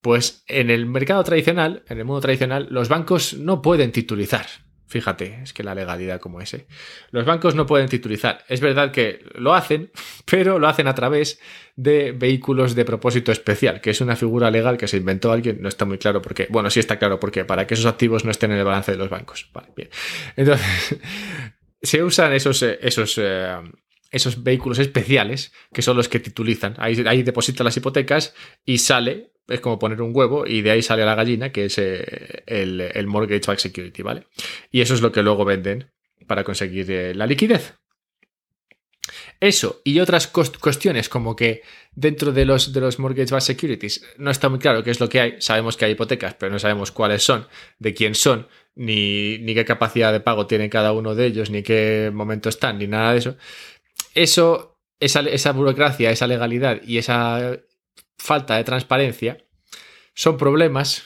Pues 0.00 0.44
en 0.46 0.70
el 0.70 0.86
mercado 0.86 1.22
tradicional, 1.24 1.84
en 1.88 1.98
el 1.98 2.04
mundo 2.04 2.20
tradicional, 2.20 2.68
los 2.70 2.88
bancos 2.88 3.34
no 3.34 3.62
pueden 3.62 3.92
titulizar. 3.92 4.46
Fíjate, 4.88 5.40
es 5.42 5.52
que 5.52 5.64
la 5.64 5.74
legalidad 5.74 6.20
como 6.20 6.40
ese. 6.40 6.66
Los 7.10 7.24
bancos 7.24 7.56
no 7.56 7.66
pueden 7.66 7.88
titulizar. 7.88 8.44
Es 8.48 8.60
verdad 8.60 8.92
que 8.92 9.24
lo 9.34 9.54
hacen, 9.54 9.90
pero 10.30 10.58
lo 10.58 10.68
hacen 10.68 10.86
a 10.86 10.94
través 10.94 11.40
de 11.74 12.12
vehículos 12.12 12.74
de 12.74 12.84
propósito 12.84 13.32
especial, 13.32 13.80
que 13.80 13.90
es 13.90 14.00
una 14.00 14.16
figura 14.16 14.50
legal 14.50 14.76
que 14.76 14.88
se 14.88 14.96
inventó 14.96 15.32
alguien, 15.32 15.60
no 15.60 15.68
está 15.68 15.84
muy 15.84 15.98
claro 15.98 16.22
por 16.22 16.34
qué. 16.34 16.46
Bueno, 16.50 16.70
sí 16.70 16.80
está 16.80 16.98
claro 16.98 17.18
por 17.18 17.32
qué, 17.32 17.44
para 17.44 17.66
que 17.66 17.74
esos 17.74 17.86
activos 17.86 18.24
no 18.24 18.30
estén 18.30 18.52
en 18.52 18.58
el 18.58 18.64
balance 18.64 18.92
de 18.92 18.98
los 18.98 19.10
bancos. 19.10 19.50
Vale, 19.52 19.68
bien. 19.76 19.90
Entonces, 20.36 20.98
se 21.82 22.02
usan 22.02 22.32
esos, 22.32 22.62
eh, 22.62 22.78
esos, 22.80 23.18
eh, 23.18 23.56
esos 24.10 24.42
vehículos 24.42 24.78
especiales, 24.78 25.52
que 25.72 25.82
son 25.82 25.96
los 25.96 26.08
que 26.08 26.20
titulizan. 26.20 26.74
Ahí, 26.78 27.02
ahí 27.06 27.22
depositan 27.22 27.64
las 27.64 27.76
hipotecas 27.76 28.34
y 28.64 28.78
sale 28.78 29.30
es 29.48 29.60
como 29.60 29.78
poner 29.78 30.02
un 30.02 30.10
huevo 30.14 30.46
y 30.46 30.62
de 30.62 30.72
ahí 30.72 30.82
sale 30.82 31.04
la 31.04 31.14
gallina, 31.14 31.52
que 31.52 31.66
es 31.66 31.78
eh, 31.78 32.42
el, 32.46 33.06
mortgage 33.06 33.46
back 33.46 33.58
security, 33.58 34.02
¿vale? 34.02 34.26
Y 34.70 34.80
eso 34.80 34.94
es 34.94 35.00
lo 35.00 35.12
que 35.12 35.22
luego 35.22 35.44
venden 35.44 35.90
para 36.26 36.42
conseguir 36.42 36.90
eh, 36.90 37.14
la 37.14 37.26
liquidez. 37.26 37.74
Eso 39.38 39.82
y 39.84 40.00
otras 40.00 40.26
cuestiones 40.26 41.08
como 41.08 41.36
que 41.36 41.62
dentro 41.94 42.32
de 42.32 42.44
los, 42.44 42.72
de 42.72 42.80
los 42.80 42.98
mortgage 42.98 43.30
back 43.30 43.42
securities 43.42 44.04
no 44.18 44.30
está 44.30 44.48
muy 44.48 44.58
claro 44.58 44.82
qué 44.82 44.90
es 44.90 44.98
lo 44.98 45.08
que 45.08 45.20
hay. 45.20 45.34
Sabemos 45.38 45.76
que 45.76 45.84
hay 45.84 45.92
hipotecas, 45.92 46.34
pero 46.34 46.50
no 46.50 46.58
sabemos 46.58 46.90
cuáles 46.90 47.22
son, 47.22 47.46
de 47.78 47.94
quién 47.94 48.14
son, 48.14 48.48
ni, 48.74 49.38
ni 49.38 49.54
qué 49.54 49.64
capacidad 49.64 50.12
de 50.12 50.20
pago 50.20 50.46
tiene 50.46 50.68
cada 50.68 50.92
uno 50.92 51.14
de 51.14 51.26
ellos, 51.26 51.50
ni 51.50 51.62
qué 51.62 52.10
momento 52.12 52.48
están, 52.48 52.78
ni 52.78 52.88
nada 52.88 53.12
de 53.12 53.18
eso. 53.18 53.36
Eso 54.16 54.76
esa, 54.98 55.52
burocracia, 55.52 56.10
esa 56.10 56.26
legalidad 56.26 56.80
y 56.82 56.98
esa 56.98 57.58
falta 58.18 58.56
de 58.56 58.64
transparencia 58.64 59.44
son 60.14 60.38
problemas 60.38 61.04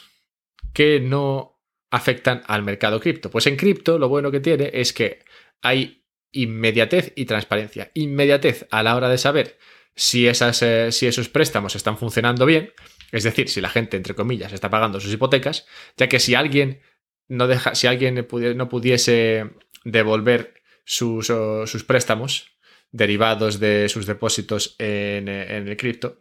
que 0.73 1.01
no 1.01 1.61
afectan 1.91 2.43
al 2.47 2.63
mercado 2.63 3.01
cripto. 3.01 3.31
Pues 3.31 3.47
en 3.47 3.57
cripto 3.57 3.99
lo 3.99 4.09
bueno 4.09 4.31
que 4.31 4.41
tiene 4.41 4.71
es 4.73 4.93
que 4.93 5.25
hay 5.61 6.05
inmediatez 6.31 7.13
y 7.17 7.25
transparencia. 7.25 7.91
Inmediatez 7.95 8.67
a 8.71 8.85
la 8.85 8.95
hora 8.95 9.09
de 9.09 9.19
saber 9.19 9.59
si, 9.97 10.29
esas, 10.29 10.63
eh, 10.63 10.93
si 10.93 11.09
esos 11.09 11.29
préstamos 11.29 11.75
están 11.75 11.99
funcionando 11.99 12.47
bien, 12.47 12.73
es 13.11 13.25
decir, 13.25 13.49
si 13.49 13.61
la 13.61 13.69
gente, 13.69 13.97
entre 13.97 14.15
comillas, 14.15 14.53
está 14.53 14.71
pagando 14.71 15.01
sus 15.01 15.13
hipotecas, 15.13 15.67
ya 15.97 16.09
que 16.09 16.21
si 16.21 16.37
alguien 16.37 16.81
no 17.27 17.49
deja, 17.49 17.75
si 17.75 17.89
alguien 17.89 18.15
no 18.15 18.69
pudiese 18.69 19.51
devolver 19.85 20.63
sus, 20.85 21.27
sus 21.27 21.85
préstamos 21.85 22.60
derivados 22.93 23.61
de 23.61 23.89
sus 23.89 24.07
depósitos 24.07 24.75
en, 24.79 25.29
en 25.29 25.69
el 25.69 25.77
cripto, 25.77 26.19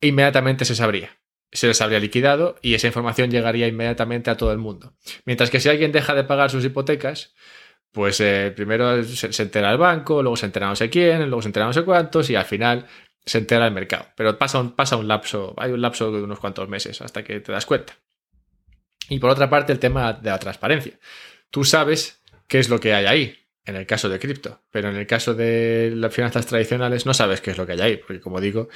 inmediatamente 0.00 0.64
se 0.64 0.74
sabría 0.74 1.18
se 1.52 1.66
les 1.66 1.80
habría 1.80 1.98
liquidado 1.98 2.56
y 2.62 2.74
esa 2.74 2.86
información 2.86 3.30
llegaría 3.30 3.66
inmediatamente 3.66 4.30
a 4.30 4.36
todo 4.36 4.52
el 4.52 4.58
mundo. 4.58 4.94
Mientras 5.24 5.50
que 5.50 5.60
si 5.60 5.68
alguien 5.68 5.92
deja 5.92 6.14
de 6.14 6.24
pagar 6.24 6.50
sus 6.50 6.64
hipotecas, 6.64 7.34
pues 7.92 8.20
eh, 8.20 8.52
primero 8.54 9.02
se, 9.02 9.42
entera 9.42 9.72
el 9.72 9.78
banco, 9.78 10.22
luego 10.22 10.36
se 10.36 10.46
entera 10.46 10.68
no 10.68 10.76
sé 10.76 10.90
quién, 10.90 11.20
luego 11.28 11.42
se 11.42 11.48
entera 11.48 11.66
no 11.66 11.72
sé 11.72 11.84
cuántos 11.84 12.28
y 12.30 12.36
al 12.36 12.44
final 12.44 12.86
se 13.24 13.38
entera 13.38 13.66
el 13.66 13.72
mercado. 13.72 14.06
Pero 14.16 14.38
pasa 14.38 14.62
pasa 14.76 14.96
un 14.96 15.08
lapso, 15.08 15.54
hay 15.56 15.72
un 15.72 15.80
lapso 15.80 16.12
de 16.12 16.22
unos 16.22 16.38
cuantos 16.38 16.68
meses 16.68 17.00
hasta 17.00 17.24
que 17.24 17.40
te 17.40 17.52
das 17.52 17.66
cuenta. 17.66 17.96
Y 19.08 19.18
por 19.18 19.30
otra 19.30 19.48
parte, 19.48 19.72
el 19.72 19.78
tema 19.78 20.12
de 20.12 20.28
la 20.28 20.38
transparencia. 20.38 20.98
Tú 21.50 21.64
sabes 21.64 22.22
qué 22.46 22.58
es 22.58 22.68
lo 22.68 22.78
que 22.78 22.92
hay 22.92 23.06
ahí, 23.06 23.38
en 23.68 23.76
el 23.76 23.86
caso 23.86 24.08
de 24.08 24.18
cripto, 24.18 24.62
pero 24.70 24.88
en 24.88 24.96
el 24.96 25.06
caso 25.06 25.34
de 25.34 25.92
las 25.94 26.14
finanzas 26.14 26.46
tradicionales 26.46 27.04
no 27.04 27.12
sabes 27.12 27.42
qué 27.42 27.50
es 27.50 27.58
lo 27.58 27.66
que 27.66 27.72
hay 27.72 27.80
ahí, 27.80 27.96
porque 27.98 28.18
como 28.18 28.40
digo, 28.40 28.70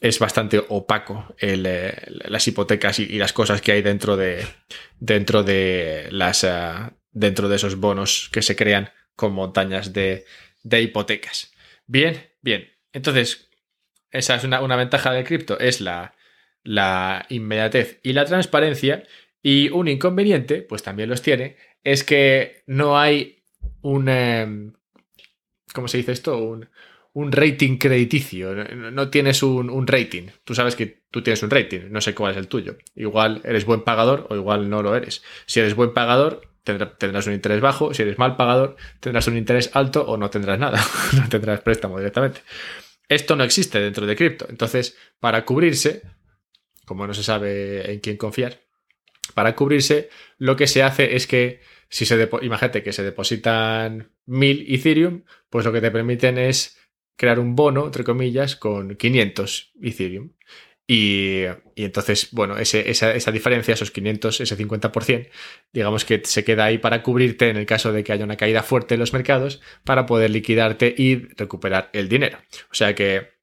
es 0.00 0.20
bastante 0.20 0.64
opaco 0.68 1.34
eh, 1.40 1.56
las 2.28 2.46
hipotecas 2.46 3.00
y, 3.00 3.18
las 3.18 3.32
cosas 3.32 3.60
que 3.60 3.72
hay 3.72 3.82
dentro 3.82 4.16
de, 4.16 4.46
dentro 5.00 5.42
de 5.42 6.06
las, 6.12 6.44
ah, 6.44 6.92
dentro 7.10 7.48
de 7.48 7.56
esos 7.56 7.74
bonos 7.74 8.30
que 8.32 8.40
se 8.40 8.54
crean 8.54 8.90
con 9.16 9.32
montañas 9.32 9.92
de, 9.92 10.24
hipotecas. 10.62 11.52
Bien, 11.88 12.30
bien. 12.40 12.70
Entonces, 12.92 13.50
esa 14.12 14.36
es 14.36 14.44
una, 14.44 14.76
ventaja 14.76 15.12
de 15.12 15.24
cripto, 15.24 15.58
es 15.58 15.80
la, 15.80 16.14
la 16.62 17.26
inmediatez 17.30 17.98
y 18.04 18.12
la 18.12 18.24
transparencia. 18.26 19.02
Y 19.42 19.70
un 19.70 19.88
inconveniente, 19.88 20.62
pues 20.62 20.84
también 20.84 21.08
los 21.08 21.22
tiene, 21.22 21.56
es 21.82 22.04
que 22.04 22.62
no 22.66 22.98
hay 22.98 23.36
un... 23.86 24.08
Em, 24.08 24.72
¿Cómo 25.72 25.88
se 25.88 25.98
dice 25.98 26.12
esto? 26.12 26.38
Un, 26.38 26.68
un 27.12 27.32
rating 27.32 27.78
crediticio, 27.78 28.54
no 28.54 29.08
tienes 29.08 29.42
un, 29.42 29.86
rating. 29.86 30.28
Tú 30.44 30.54
sabes 30.54 30.76
que 30.76 31.02
tú 31.10 31.22
tienes 31.22 31.42
un 31.42 31.50
rating, 31.50 31.88
no 31.90 32.00
sé 32.00 32.14
cuál 32.14 32.32
es 32.32 32.36
el 32.36 32.48
tuyo. 32.48 32.76
Igual 32.94 33.40
eres 33.44 33.64
buen 33.64 33.82
pagador 33.82 34.26
o 34.28 34.36
igual 34.36 34.68
no 34.68 34.82
lo 34.82 34.94
eres. 34.94 35.22
Si 35.46 35.60
eres 35.60 35.74
buen 35.74 35.94
pagador, 35.94 36.42
tendrás 36.62 37.26
un 37.26 37.32
interés 37.32 37.62
bajo. 37.62 37.94
Si 37.94 38.02
eres 38.02 38.18
mal 38.18 38.36
pagador, 38.36 38.76
tendrás 39.00 39.26
un 39.28 39.36
interés 39.38 39.70
alto 39.72 40.04
o 40.06 40.18
no 40.18 40.28
tendrás 40.28 40.58
nada. 40.58 40.78
no 41.14 41.28
tendrás 41.28 41.60
préstamo 41.60 41.98
directamente. 41.98 42.42
Esto 43.08 43.34
no 43.34 43.44
existe 43.44 43.80
dentro 43.80 44.04
de 44.06 44.16
cripto. 44.16 44.46
Entonces, 44.50 44.96
para 45.20 45.44
cubrirse, 45.44 46.02
como 46.84 47.06
no 47.06 47.14
se 47.14 47.22
sabe 47.22 47.92
en 47.92 48.00
quién 48.00 48.18
confiar, 48.18 48.60
para 49.34 49.54
cubrirse, 49.54 50.10
lo 50.38 50.56
que 50.56 50.66
se 50.66 50.82
hace 50.82 51.16
es 51.16 51.26
que 51.26 51.60
si 51.88 52.06
se 52.06 52.28
imagínate 52.42 52.82
que 52.82 52.92
se 52.92 53.02
depositan 53.02 54.10
mil 54.26 54.64
Ethereum, 54.68 55.24
pues 55.50 55.64
lo 55.64 55.72
que 55.72 55.80
te 55.80 55.90
permiten 55.90 56.38
es 56.38 56.78
crear 57.16 57.38
un 57.38 57.56
bono, 57.56 57.86
entre 57.86 58.04
comillas, 58.04 58.56
con 58.56 58.96
500 58.96 59.72
Ethereum. 59.82 60.32
Y, 60.88 61.42
entonces, 61.74 62.28
bueno, 62.30 62.56
esa, 62.58 63.32
diferencia, 63.32 63.74
esos 63.74 63.90
500, 63.90 64.40
ese 64.40 64.56
50%, 64.56 65.28
digamos 65.72 66.04
que 66.04 66.22
se 66.24 66.44
queda 66.44 66.66
ahí 66.66 66.78
para 66.78 67.02
cubrirte 67.02 67.48
en 67.48 67.56
el 67.56 67.66
caso 67.66 67.92
de 67.92 68.04
que 68.04 68.12
haya 68.12 68.24
una 68.24 68.36
caída 68.36 68.62
fuerte 68.62 68.94
en 68.94 69.00
los 69.00 69.12
mercados, 69.12 69.60
para 69.84 70.06
poder 70.06 70.30
liquidarte 70.30 70.94
y 70.96 71.16
recuperar 71.34 71.90
el 71.92 72.08
dinero. 72.08 72.38
O 72.70 72.74
sea 72.74 72.94
que 72.94 73.36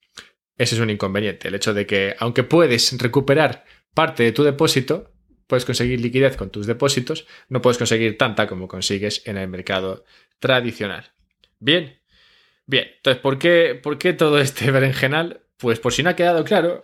ese 0.57 0.75
es 0.75 0.81
un 0.81 0.89
inconveniente, 0.89 1.49
el 1.49 1.55
hecho 1.55 1.73
de 1.73 1.85
que 1.85 2.15
aunque 2.19 2.43
puedes 2.43 2.97
recuperar 2.97 3.65
parte 3.93 4.23
de 4.23 4.31
tu 4.31 4.43
depósito, 4.43 5.12
puedes 5.47 5.65
conseguir 5.65 6.01
liquidez 6.01 6.37
con 6.37 6.49
tus 6.49 6.67
depósitos, 6.67 7.25
no 7.49 7.61
puedes 7.61 7.77
conseguir 7.77 8.17
tanta 8.17 8.47
como 8.47 8.67
consigues 8.67 9.21
en 9.25 9.37
el 9.37 9.47
mercado 9.47 10.05
tradicional. 10.39 11.11
Bien, 11.59 12.03
Bien, 12.65 12.87
entonces, 12.95 13.21
¿por 13.21 13.39
qué, 13.39 13.79
¿por 13.81 13.97
qué 13.97 14.13
todo 14.13 14.39
este 14.39 14.71
berenjenal? 14.71 15.41
Pues 15.57 15.79
por 15.79 15.93
si 15.93 16.03
no 16.03 16.09
ha 16.09 16.15
quedado 16.15 16.43
claro, 16.43 16.83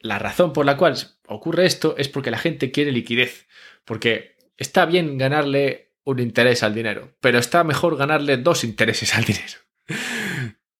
la 0.00 0.18
razón 0.18 0.52
por 0.52 0.66
la 0.66 0.76
cual 0.76 0.96
ocurre 1.26 1.66
esto 1.66 1.94
es 1.98 2.08
porque 2.08 2.30
la 2.30 2.38
gente 2.38 2.70
quiere 2.70 2.92
liquidez. 2.92 3.46
Porque 3.84 4.36
está 4.56 4.86
bien 4.86 5.18
ganarle 5.18 5.94
un 6.04 6.20
interés 6.20 6.62
al 6.62 6.74
dinero, 6.74 7.16
pero 7.20 7.38
está 7.38 7.64
mejor 7.64 7.96
ganarle 7.96 8.36
dos 8.36 8.64
intereses 8.64 9.14
al 9.14 9.24
dinero. 9.24 9.58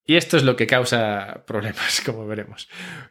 Y 0.05 0.16
esto 0.16 0.37
es 0.37 0.44
lo 0.44 0.55
que 0.55 0.68
causa 0.68 1.44
problemas, 1.46 2.01
como 2.07 2.27
veremos. 2.27 2.68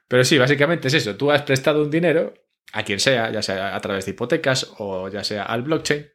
Pero 0.07 0.23
sí, 0.23 0.37
básicamente 0.37 0.87
es 0.87 0.93
eso. 0.93 1.17
Tú 1.17 1.31
has 1.31 1.41
prestado 1.41 1.81
un 1.81 1.91
dinero 1.91 2.33
a 2.73 2.83
quien 2.83 2.99
sea, 2.99 3.31
ya 3.31 3.41
sea 3.41 3.75
a 3.75 3.81
través 3.81 4.05
de 4.05 4.11
hipotecas 4.11 4.71
o 4.77 5.09
ya 5.09 5.23
sea 5.23 5.43
al 5.43 5.63
blockchain, 5.63 6.07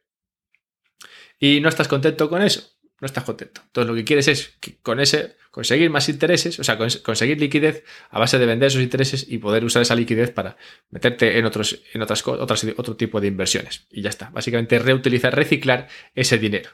y 1.39 1.59
no 1.59 1.69
estás 1.69 1.87
contento 1.87 2.29
con 2.29 2.41
eso 2.41 2.71
no 3.01 3.07
estás 3.07 3.23
contento. 3.23 3.61
Entonces 3.65 3.89
lo 3.89 3.95
que 3.95 4.05
quieres 4.05 4.27
es 4.27 4.53
con 4.83 4.99
ese 4.99 5.35
conseguir 5.49 5.89
más 5.89 6.07
intereses, 6.07 6.59
o 6.59 6.63
sea, 6.63 6.77
conseguir 6.77 7.39
liquidez 7.39 7.83
a 8.11 8.19
base 8.19 8.37
de 8.37 8.45
vender 8.45 8.67
esos 8.67 8.81
intereses 8.81 9.25
y 9.27 9.39
poder 9.39 9.65
usar 9.65 9.81
esa 9.81 9.95
liquidez 9.95 10.29
para 10.29 10.55
meterte 10.91 11.39
en 11.39 11.45
otros, 11.45 11.81
en 11.93 12.03
otras 12.03 12.25
otras, 12.27 12.63
otro 12.77 12.95
tipo 12.95 13.19
de 13.19 13.27
inversiones. 13.27 13.87
Y 13.89 14.03
ya 14.03 14.09
está. 14.09 14.29
Básicamente 14.29 14.77
reutilizar, 14.77 15.35
reciclar 15.35 15.87
ese 16.13 16.37
dinero. 16.37 16.69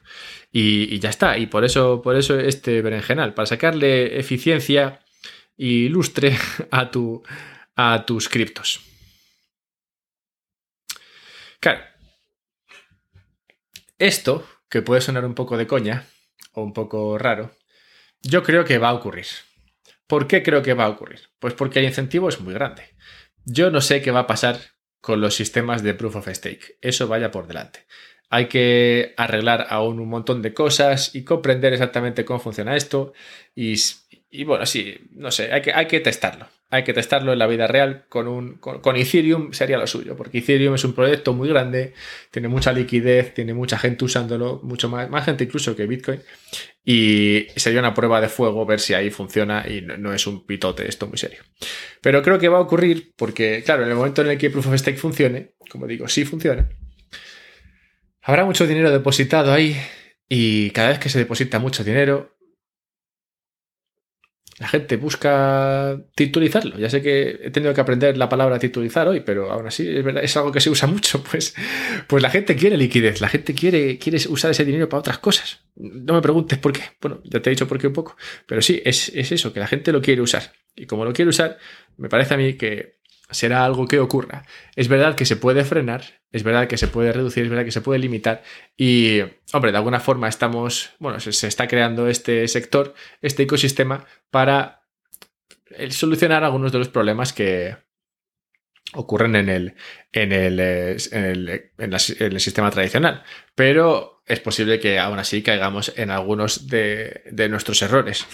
Y, 0.52 1.00
ya 1.00 1.10
está. 1.10 1.38
Y 1.38 1.48
por 1.48 1.63
eso, 1.63 2.02
por 2.02 2.18
eso 2.18 2.38
este 2.38 2.82
berenjenal, 2.82 3.34
para 3.34 3.46
sacarle 3.46 4.20
eficiencia 4.20 5.00
y 5.56 5.88
lustre 5.88 6.38
a, 6.72 6.92
tu, 6.92 7.24
a 7.78 8.04
tus 8.06 8.28
criptos. 8.28 8.82
Claro. 11.60 11.82
Esto, 13.98 14.48
que 14.70 14.82
puede 14.82 15.02
sonar 15.02 15.26
un 15.26 15.34
poco 15.34 15.58
de 15.58 15.67
coña, 15.67 16.06
un 16.54 16.74
poco 16.74 17.17
raro, 17.17 17.52
yo 18.22 18.43
creo 18.43 18.63
que 18.63 18.78
va 18.78 18.89
a 18.89 18.93
ocurrir. 18.93 19.26
¿Por 20.08 20.28
qué 20.28 20.43
creo 20.43 20.62
que 20.62 20.74
va 20.74 20.86
a 20.86 20.89
ocurrir? 20.89 21.30
Pues 21.39 21.54
porque 21.54 21.80
el 21.80 21.86
incentivo 21.86 22.30
es 22.30 22.39
muy 22.39 22.54
grande. 22.54 22.84
Yo 23.43 23.72
no 23.72 23.82
sé 23.82 24.02
qué 24.02 24.12
va 24.12 24.22
a 24.22 24.28
pasar 24.28 24.60
con 25.02 25.20
los 25.22 25.36
sistemas 25.36 25.84
de 25.84 25.93
proof 25.93 26.17
of 26.17 26.28
stake. 26.28 26.78
Eso 26.82 27.08
vaya 27.08 27.32
por 27.32 27.48
delante. 27.48 27.88
Hay 28.30 28.48
que 28.48 29.13
arreglar 29.17 29.67
aún 29.70 30.00
un 30.00 30.10
montón 30.10 30.41
de 30.41 30.54
cosas 30.54 31.15
y 31.15 31.24
comprender 31.24 31.74
exactamente 31.74 32.26
cómo 32.26 32.39
funciona 32.39 32.76
esto. 32.76 33.13
Y, 33.56 33.76
y 34.30 34.43
bueno, 34.43 34.65
sí, 34.65 35.08
no 35.12 35.32
sé, 35.32 35.52
hay 35.52 35.62
que, 35.62 35.74
hay 35.74 35.88
que 35.88 36.00
testarlo 36.02 36.48
hay 36.69 36.84
que 36.84 36.93
testarlo 36.93 37.32
en 37.32 37.39
la 37.39 37.47
vida 37.47 37.65
real 37.65 38.06
con, 38.10 38.27
un, 38.27 38.58
con, 38.58 38.97
Ethereum 38.97 39.53
sería 39.53 39.77
lo 39.77 39.88
suyo, 39.88 40.17
porque 40.17 40.39
Ethereum 40.39 40.75
es 40.75 40.84
un 40.84 40.93
proyecto 40.93 41.34
muy 41.34 41.47
grande, 41.47 41.93
tiene 42.30 42.49
mucha 42.49 42.73
liquidez, 42.73 43.34
tiene 43.34 43.53
mucha 43.53 43.77
gente 43.77 44.03
usándolo, 44.03 44.60
mucho 44.63 44.89
más, 44.89 45.10
gente 45.23 45.45
incluso 45.45 45.75
que 45.75 45.86
Bitcoin, 45.86 46.21
y 46.84 47.47
sería 47.56 47.80
una 47.80 47.93
prueba 47.93 48.19
de 48.19 48.27
fuego 48.27 48.65
ver 48.65 48.82
si 48.82 48.93
ahí 48.93 49.10
funciona 49.10 49.65
y 49.67 49.82
no, 49.82 50.13
es 50.13 50.27
un 50.27 50.45
pitote 50.45 50.88
esto 50.89 51.08
muy 51.08 51.17
serio. 51.17 51.39
Pero 52.01 52.21
creo 52.21 52.38
que 52.38 52.49
va 52.49 52.58
a 52.58 52.62
ocurrir 52.62 53.13
porque, 53.15 53.63
claro, 53.65 53.84
en 53.84 53.89
el 53.89 53.95
momento 53.95 54.21
en 54.21 54.30
el 54.30 54.38
que 54.38 54.49
Proof 54.49 54.67
of 54.67 54.75
Stake 54.75 54.97
funcione, 54.97 55.53
como 55.69 55.88
digo, 55.88 56.08
sí 56.10 56.25
funciona, 56.25 56.69
habrá 58.21 58.43
mucho 58.43 58.67
dinero 58.67 58.91
depositado 58.91 59.53
ahí 59.53 59.77
y 60.27 60.71
cada 60.71 60.89
vez 60.89 60.99
que 60.99 61.08
se 61.08 61.19
deposita 61.19 61.60
mucho 61.60 61.86
dinero, 61.86 62.37
la 64.60 64.67
gente 64.67 64.98
busca 64.98 66.02
titulizarlo. 66.15 66.80
Ya 66.80 66.89
sé 66.89 67.02
que 67.02 67.39
he 67.43 67.52
tenido 67.52 67.74
que 67.74 67.82
aprender 67.82 68.17
la 68.17 68.28
palabra 68.28 68.58
titulizar 68.58 69.08
hoy, 69.08 69.20
pero 69.20 69.52
aún 69.52 69.67
así 69.67 69.88
es, 69.88 70.04
verdad, 70.04 70.24
es 70.24 70.36
algo 70.36 70.52
que 70.52 70.60
se 70.60 70.70
usa 70.70 70.88
mucho. 70.88 71.24
Pues, 71.24 71.54
pues 72.08 72.24
la 72.24 72.30
gente 72.30 72.56
quiere 72.56 72.76
liquidez, 72.76 73.22
la 73.22 73.30
gente 73.30 73.54
quiere, 73.54 74.00
quiere 74.00 74.17
usar 74.30 74.52
ese 74.52 74.65
dinero 74.65 74.89
para 74.89 75.00
otras 75.00 75.20
cosas. 75.20 75.60
No 75.76 76.15
me 76.15 76.22
preguntes 76.22 76.58
por 76.58 76.74
qué. 76.74 76.82
Bueno, 77.00 77.22
ya 77.24 77.39
te 77.39 77.50
he 77.50 77.52
dicho 77.52 77.67
por 77.67 77.78
qué 77.78 77.88
un 77.88 77.93
poco, 77.93 78.17
pero 78.48 78.62
sí, 78.62 78.82
es, 78.84 79.10
es 79.10 79.32
eso, 79.32 79.54
que 79.54 79.60
la 79.60 79.67
gente 79.67 79.91
lo 79.91 80.02
quiere 80.02 80.22
usar. 80.22 80.54
Y 80.76 80.88
como 80.88 81.06
lo 81.06 81.13
quiere 81.13 81.30
usar, 81.30 81.58
me 81.98 82.10
parece 82.10 82.34
a 82.34 82.38
mí 82.38 82.54
que 82.54 82.97
será 83.30 83.66
algo 83.66 83.88
que 83.88 84.00
ocurra. 84.00 84.46
Es 84.76 84.88
verdad 84.88 85.16
que 85.16 85.26
se 85.26 85.36
puede 85.36 85.66
frenar, 85.66 86.22
es 86.32 86.44
verdad 86.44 86.68
que 86.68 86.78
se 86.78 86.88
puede 86.88 87.12
reducir, 87.12 87.44
es 87.44 87.50
verdad 87.50 87.66
que 87.66 87.72
se 87.72 87.82
puede 87.82 88.00
limitar 88.00 88.44
y, 88.76 89.22
hombre, 89.54 89.72
de 89.72 89.78
alguna 89.78 90.00
forma 90.00 90.28
estamos, 90.28 90.92
bueno, 91.00 91.20
se, 91.20 91.48
está 91.48 91.68
creando 91.68 92.08
este 92.08 92.48
sector, 92.48 92.94
este 93.22 93.44
ecosistema 93.44 94.06
para 94.32 94.82
eh, 95.72 95.92
solucionar 95.92 96.44
algunos 96.44 96.72
de 96.72 96.80
los 96.80 96.90
problemas 96.90 97.34
que 97.34 97.76
ocurren 98.94 99.36
en 99.36 99.50
el, 99.50 99.76
en 100.13 100.32
el, 100.32 100.60
eh, 100.62 100.98
en 101.12 101.94
el, 101.94 102.40
sistema 102.40 102.72
tradicional. 102.72 103.24
Pero 103.56 104.24
es 104.26 104.40
posible 104.40 104.80
que 104.80 105.00
aún 105.00 105.20
así 105.20 105.44
caigamos 105.44 105.92
en 105.98 106.12
algunos 106.12 106.68
de, 106.68 107.24
de 107.32 107.50
nuestros 107.50 107.82
errores. 107.82 108.26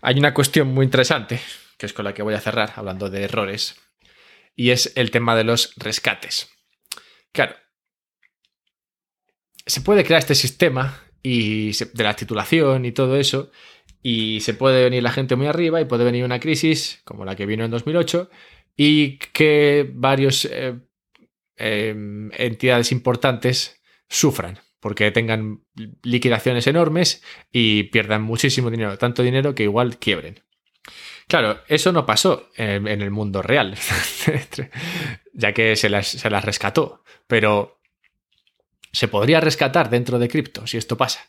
hay 0.00 0.18
una 0.18 0.32
cuestión 0.32 0.68
muy 0.68 0.84
interesante, 0.84 1.40
que 1.82 1.86
es 1.86 1.92
con 1.92 2.04
la 2.04 2.14
que 2.14 2.22
voy 2.22 2.34
a 2.34 2.40
cerrar, 2.40 2.74
hablando 2.76 3.10
de 3.10 3.24
errores, 3.24 3.74
y 4.54 4.70
es 4.70 4.92
el 4.94 5.10
tema 5.10 5.34
de 5.34 5.42
los 5.42 5.74
rescates. 5.74 6.48
Claro, 7.32 7.56
se 9.66 9.80
puede 9.80 10.04
crear 10.04 10.20
este 10.20 10.36
sistema 10.36 11.02
y 11.24 11.72
de 11.72 12.04
la 12.04 12.14
titulación 12.14 12.84
y 12.84 12.92
todo 12.92 13.16
eso, 13.16 13.50
y 14.00 14.42
se 14.42 14.54
puede 14.54 14.84
venir 14.84 15.02
la 15.02 15.10
gente 15.10 15.34
muy 15.34 15.48
arriba 15.48 15.80
y 15.80 15.86
puede 15.86 16.04
venir 16.04 16.24
una 16.24 16.38
crisis 16.38 17.00
como 17.04 17.24
la 17.24 17.34
que 17.34 17.46
vino 17.46 17.64
en 17.64 17.72
2008 17.72 18.30
y 18.76 19.18
que 19.18 19.90
varios 19.92 20.44
eh, 20.44 20.78
em, 21.56 22.30
entidades 22.34 22.92
importantes 22.92 23.82
sufran 24.08 24.60
porque 24.78 25.10
tengan 25.10 25.64
liquidaciones 26.04 26.68
enormes 26.68 27.24
y 27.50 27.84
pierdan 27.84 28.22
muchísimo 28.22 28.70
dinero, 28.70 28.98
tanto 28.98 29.24
dinero 29.24 29.56
que 29.56 29.64
igual 29.64 29.98
quiebren. 29.98 30.44
Claro, 31.32 31.60
eso 31.66 31.92
no 31.92 32.04
pasó 32.04 32.50
en, 32.56 32.86
el 32.86 33.10
mundo 33.10 33.40
real, 33.40 33.74
ya 35.32 35.54
que 35.54 35.76
se 35.76 35.88
las, 35.88 36.44
rescató, 36.44 37.04
pero 37.26 37.80
¿se 38.92 39.08
podría 39.08 39.40
rescatar 39.40 39.88
dentro 39.88 40.18
de 40.18 40.28
cripto 40.28 40.66
si 40.66 40.76
esto 40.76 40.98
pasa? 40.98 41.20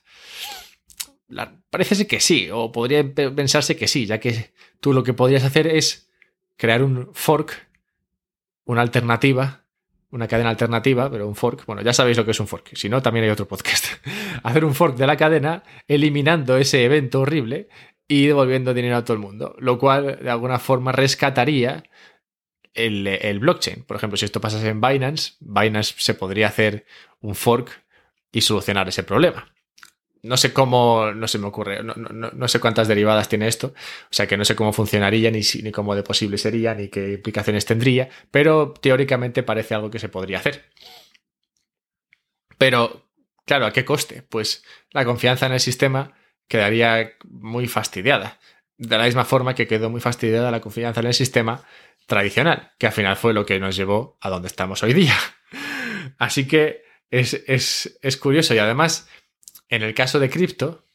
parece 1.70 2.06
que 2.06 2.20
sí, 2.20 2.50
o 2.52 2.70
podría 2.70 3.02
pensarse 3.14 3.78
que 3.78 3.88
sí, 3.88 4.06
ya 4.06 4.20
que 4.20 4.52
tú 4.82 4.92
lo 4.92 5.06
que 5.06 5.14
podrías 5.14 5.46
hacer 5.46 5.68
es 5.68 6.10
crear 6.58 6.84
un 6.84 7.12
fork, 7.14 7.66
una 8.66 8.82
alternativa, 8.82 9.64
una 10.10 10.28
cadena 10.28 10.50
alternativa, 10.50 11.10
pero 11.10 11.30
un 11.30 11.36
fork. 11.36 11.66
Bueno, 11.66 11.82
ya 11.82 11.94
sabéis 11.94 12.18
lo 12.18 12.26
que 12.26 12.32
es 12.32 12.40
un 12.42 12.48
fork, 12.48 12.76
si 12.76 12.90
no, 12.90 13.02
también 13.02 13.24
hay 13.24 13.32
otro 13.32 13.48
podcast. 13.48 13.86
hacer 14.44 14.66
un 14.66 14.76
fork 14.76 14.98
de 14.98 15.08
la 15.08 15.16
cadena, 15.16 15.64
eliminando 15.88 16.58
ese 16.58 16.84
evento 16.84 17.22
horrible 17.22 17.70
y 18.08 18.28
devolviendo 18.28 18.74
dinero 18.74 18.98
a 18.98 19.04
todo 19.04 19.14
el 19.14 19.20
mundo, 19.20 19.56
lo 19.60 19.80
cual 19.80 20.20
de 20.22 20.30
alguna 20.30 20.60
forma 20.60 20.92
rescataría 20.92 21.84
el, 22.74 23.08
el 23.08 23.40
blockchain. 23.40 23.84
Por 23.84 23.98
ejemplo, 23.98 24.18
si 24.18 24.26
esto 24.26 24.42
pasase 24.42 24.68
en 24.70 24.82
Binance, 24.82 25.34
Binance 25.40 25.96
se 25.98 26.14
podría 26.14 26.48
hacer 26.48 26.86
un 27.22 27.36
fork 27.36 27.84
y 28.32 28.42
solucionar 28.42 28.88
ese 28.88 29.04
problema 29.04 29.54
no 30.24 30.38
sé 30.38 30.54
cómo, 30.54 31.12
no 31.12 31.28
se 31.28 31.38
me 31.38 31.48
ocurre, 31.48 31.84
no, 31.84 32.48
sé 32.48 32.60
cuántas 32.62 32.88
derivadas 32.88 33.28
tiene 33.28 33.48
esto, 33.48 33.68
o 33.68 34.08
sea 34.10 34.26
que 34.26 34.38
no 34.38 34.46
sé 34.46 34.56
cómo 34.56 34.72
funcionaría, 34.72 35.30
ni, 35.30 35.42
ni 35.62 35.72
cómo 35.72 35.96
de 35.96 36.04
posible 36.04 36.38
sería, 36.38 36.74
ni 36.74 36.88
qué 36.88 37.14
implicaciones 37.14 37.66
tendría, 37.66 38.10
pero 38.32 38.74
teóricamente 38.80 39.44
parece 39.44 39.76
algo 39.76 39.92
que 39.92 40.00
se 40.00 40.08
podría 40.08 40.38
hacer. 40.38 40.70
Pero, 42.58 43.10
claro, 43.46 43.66
¿a 43.66 43.74
qué 43.74 43.84
coste? 43.84 44.22
Pues 44.24 44.64
la 44.92 45.04
confianza 45.04 45.46
en 45.46 45.54
el 45.54 45.60
sistema 45.60 46.14
quedaría 46.48 47.14
muy 47.24 47.68
fastidiada. 47.68 48.40
De 48.78 48.98
la 48.98 49.06
misma 49.06 49.26
forma 49.26 49.56
que 49.56 49.68
quedó 49.68 49.90
muy 49.90 50.02
fastidiada 50.02 50.52
la 50.52 50.62
confianza 50.62 51.00
en 51.02 51.08
el 51.08 51.14
sistema 51.14 51.64
tradicional, 52.06 52.74
que 52.78 52.88
al 52.88 52.94
final 52.94 53.16
fue 53.16 53.34
lo 53.34 53.46
que 53.46 53.60
nos 53.60 53.76
llevó 53.76 54.18
a 54.22 54.30
donde 54.30 54.48
estamos 54.48 54.84
hoy 54.84 54.94
día. 54.94 55.16
Así 56.18 56.48
que 56.48 56.84
es, 57.10 57.44
es, 57.48 57.98
es 58.02 58.18
curioso 58.18 58.54
y 58.54 58.58
además 58.58 59.08
en 59.70 59.84
el 59.84 59.94
caso 59.94 60.20
de 60.20 60.30
cripto, 60.30 60.86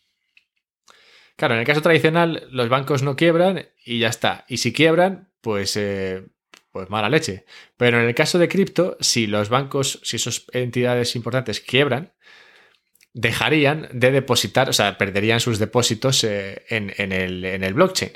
claro, 1.36 1.54
en 1.54 1.60
el 1.60 1.66
caso 1.66 1.82
tradicional 1.82 2.46
los 2.50 2.68
bancos 2.68 3.02
no 3.02 3.16
quiebran 3.16 3.68
y 3.84 4.00
ya 4.00 4.08
está. 4.08 4.44
Y 4.48 4.58
si 4.58 4.72
quiebran, 4.72 5.32
pues, 5.40 5.76
eh, 5.76 6.26
pues 6.70 6.90
mala 6.90 7.08
leche. 7.08 7.44
Pero 7.76 8.00
en 8.00 8.06
el 8.06 8.14
caso 8.14 8.38
de 8.38 8.48
cripto, 8.48 8.96
si 9.00 9.26
los 9.26 9.48
bancos, 9.48 10.00
si 10.02 10.16
esas 10.16 10.44
entidades 10.52 11.16
importantes 11.16 11.60
quiebran, 11.60 12.12
dejarían 13.18 13.88
de 13.92 14.12
depositar, 14.12 14.70
o 14.70 14.72
sea, 14.72 14.96
perderían 14.96 15.40
sus 15.40 15.58
depósitos 15.58 16.22
eh, 16.22 16.62
en, 16.68 16.92
el, 17.12 17.44
en 17.44 17.64
el 17.64 17.74
blockchain. 17.74 18.12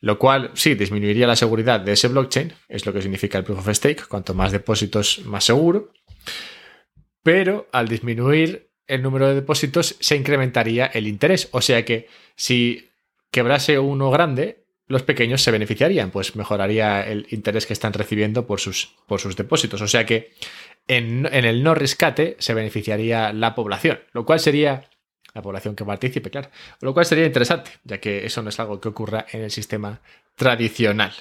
Lo 0.00 0.18
cual 0.18 0.52
sí 0.54 0.74
disminuiría 0.74 1.26
la 1.26 1.36
seguridad 1.36 1.80
de 1.80 1.92
ese 1.92 2.08
blockchain, 2.08 2.54
es 2.66 2.86
lo 2.86 2.94
que 2.94 3.02
significa 3.02 3.36
el 3.36 3.44
proof 3.44 3.58
of 3.58 3.74
stake, 3.74 4.06
cuanto 4.08 4.32
más 4.32 4.50
depósitos, 4.50 5.20
más 5.26 5.44
seguro. 5.44 5.92
Pero 7.22 7.68
al 7.72 7.88
disminuir 7.88 8.70
el 8.86 9.02
número 9.02 9.28
de 9.28 9.34
depósitos, 9.34 9.96
se 10.00 10.16
incrementaría 10.16 10.86
el 10.86 11.08
interés. 11.08 11.48
O 11.52 11.60
sea 11.60 11.84
que 11.84 12.08
si 12.34 12.88
quebrase 13.30 13.78
uno 13.78 14.10
grande, 14.10 14.64
los 14.86 15.02
pequeños 15.02 15.42
se 15.42 15.50
beneficiarían, 15.50 16.10
pues 16.10 16.34
mejoraría 16.36 17.06
el 17.06 17.26
interés 17.28 17.66
que 17.66 17.74
están 17.74 17.92
recibiendo 17.92 18.46
por 18.46 18.60
sus, 18.60 18.94
por 19.06 19.20
sus 19.20 19.36
depósitos. 19.36 19.82
O 19.82 19.88
sea 19.88 20.06
que 20.06 20.32
en, 20.88 21.26
el 21.26 21.62
no 21.62 21.74
rescate 21.74 22.36
se 22.38 22.54
beneficiaría 22.54 23.32
la 23.32 23.54
población, 23.54 24.00
lo 24.12 24.24
cual 24.24 24.40
sería 24.40 24.88
la 25.34 25.42
población 25.42 25.76
que 25.76 25.84
participe, 25.84 26.30
claro. 26.30 26.50
Lo 26.80 26.94
cual 26.94 27.06
sería 27.06 27.26
interesante, 27.26 27.70
ya 27.84 27.98
que 27.98 28.26
eso 28.26 28.42
no 28.42 28.48
es 28.48 28.58
algo 28.58 28.80
que 28.80 28.88
ocurra 28.88 29.26
en 29.30 29.42
el 29.42 29.50
sistema 29.50 30.00
tradicional. 30.34 31.12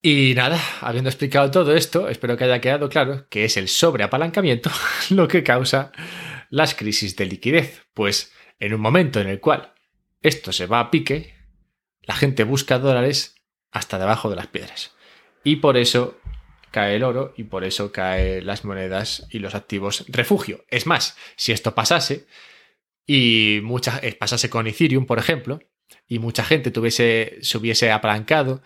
Y 0.00 0.32
nada, 0.36 0.60
habiendo 0.80 1.10
explicado 1.10 1.50
todo 1.50 1.74
esto, 1.74 2.08
espero 2.08 2.36
que 2.36 2.44
haya 2.44 2.60
quedado 2.60 2.88
claro 2.88 3.28
que 3.28 3.44
es 3.44 3.56
el 3.56 3.68
sobreapalancamiento 3.68 4.70
lo 5.10 5.26
que 5.26 5.42
causa 5.42 5.90
las 6.50 6.74
crisis 6.74 7.16
de 7.16 7.26
liquidez, 7.26 7.82
pues 7.94 8.32
en 8.60 8.74
un 8.74 8.80
momento 8.80 9.20
en 9.20 9.28
el 9.28 9.40
cual 9.40 9.74
esto 10.22 10.52
se 10.52 10.66
va 10.66 10.80
a 10.80 10.90
pique, 10.90 11.34
la 12.02 12.14
gente 12.14 12.44
busca 12.44 12.78
dólares 12.78 13.34
hasta 13.72 13.98
debajo 13.98 14.30
de 14.30 14.36
las 14.36 14.46
piedras. 14.46 14.92
Y 15.44 15.56
por 15.56 15.76
eso 15.76 16.18
cae 16.70 16.96
el 16.96 17.02
oro 17.02 17.34
y 17.36 17.44
por 17.44 17.64
eso 17.64 17.92
caen 17.92 18.46
las 18.46 18.64
monedas 18.64 19.26
y 19.30 19.38
los 19.38 19.54
activos 19.54 20.04
refugio. 20.08 20.64
Es 20.68 20.86
más, 20.86 21.16
si 21.36 21.52
esto 21.52 21.74
pasase 21.74 22.26
y 23.06 23.60
mucha, 23.62 23.98
eh, 24.02 24.14
pasase 24.14 24.50
con 24.50 24.66
Ethereum, 24.66 25.06
por 25.06 25.18
ejemplo, 25.18 25.60
y 26.06 26.18
mucha 26.18 26.44
gente 26.44 26.70
tuviese, 26.70 27.38
se 27.40 27.58
hubiese 27.58 27.90
apalancado 27.90 28.62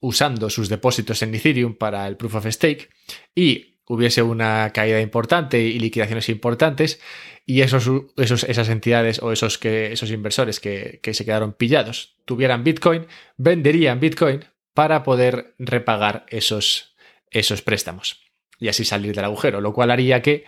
usando 0.00 0.50
sus 0.50 0.68
depósitos 0.68 1.22
en 1.22 1.34
Ethereum 1.34 1.74
para 1.74 2.06
el 2.06 2.16
proof 2.16 2.36
of 2.36 2.46
stake 2.46 2.90
y 3.34 3.74
hubiese 3.86 4.22
una 4.22 4.70
caída 4.72 5.00
importante 5.00 5.60
y 5.60 5.78
liquidaciones 5.78 6.28
importantes 6.28 7.00
y 7.46 7.60
esos, 7.60 7.90
esos, 8.16 8.44
esas 8.44 8.68
entidades 8.68 9.22
o 9.22 9.32
esos, 9.32 9.58
que, 9.58 9.92
esos 9.92 10.10
inversores 10.10 10.60
que, 10.60 11.00
que 11.02 11.14
se 11.14 11.24
quedaron 11.24 11.52
pillados 11.52 12.16
tuvieran 12.24 12.64
Bitcoin, 12.64 13.06
venderían 13.36 14.00
Bitcoin 14.00 14.44
para 14.72 15.02
poder 15.04 15.54
repagar 15.58 16.26
esos, 16.28 16.93
esos 17.34 17.60
préstamos 17.60 18.22
y 18.58 18.68
así 18.68 18.84
salir 18.84 19.14
del 19.14 19.24
agujero, 19.24 19.60
lo 19.60 19.74
cual 19.74 19.90
haría 19.90 20.22
que 20.22 20.44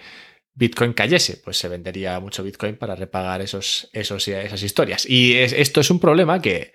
Bitcoin 0.54 0.94
cayese, 0.94 1.36
pues 1.44 1.58
se 1.58 1.68
vendería 1.68 2.18
mucho 2.18 2.42
Bitcoin 2.42 2.76
para 2.76 2.94
repagar 2.94 3.42
esos, 3.42 3.90
esos, 3.92 4.26
esas 4.26 4.62
historias. 4.62 5.04
Y 5.06 5.34
esto 5.34 5.82
es 5.82 5.90
un 5.90 6.00
problema 6.00 6.40
que, 6.40 6.72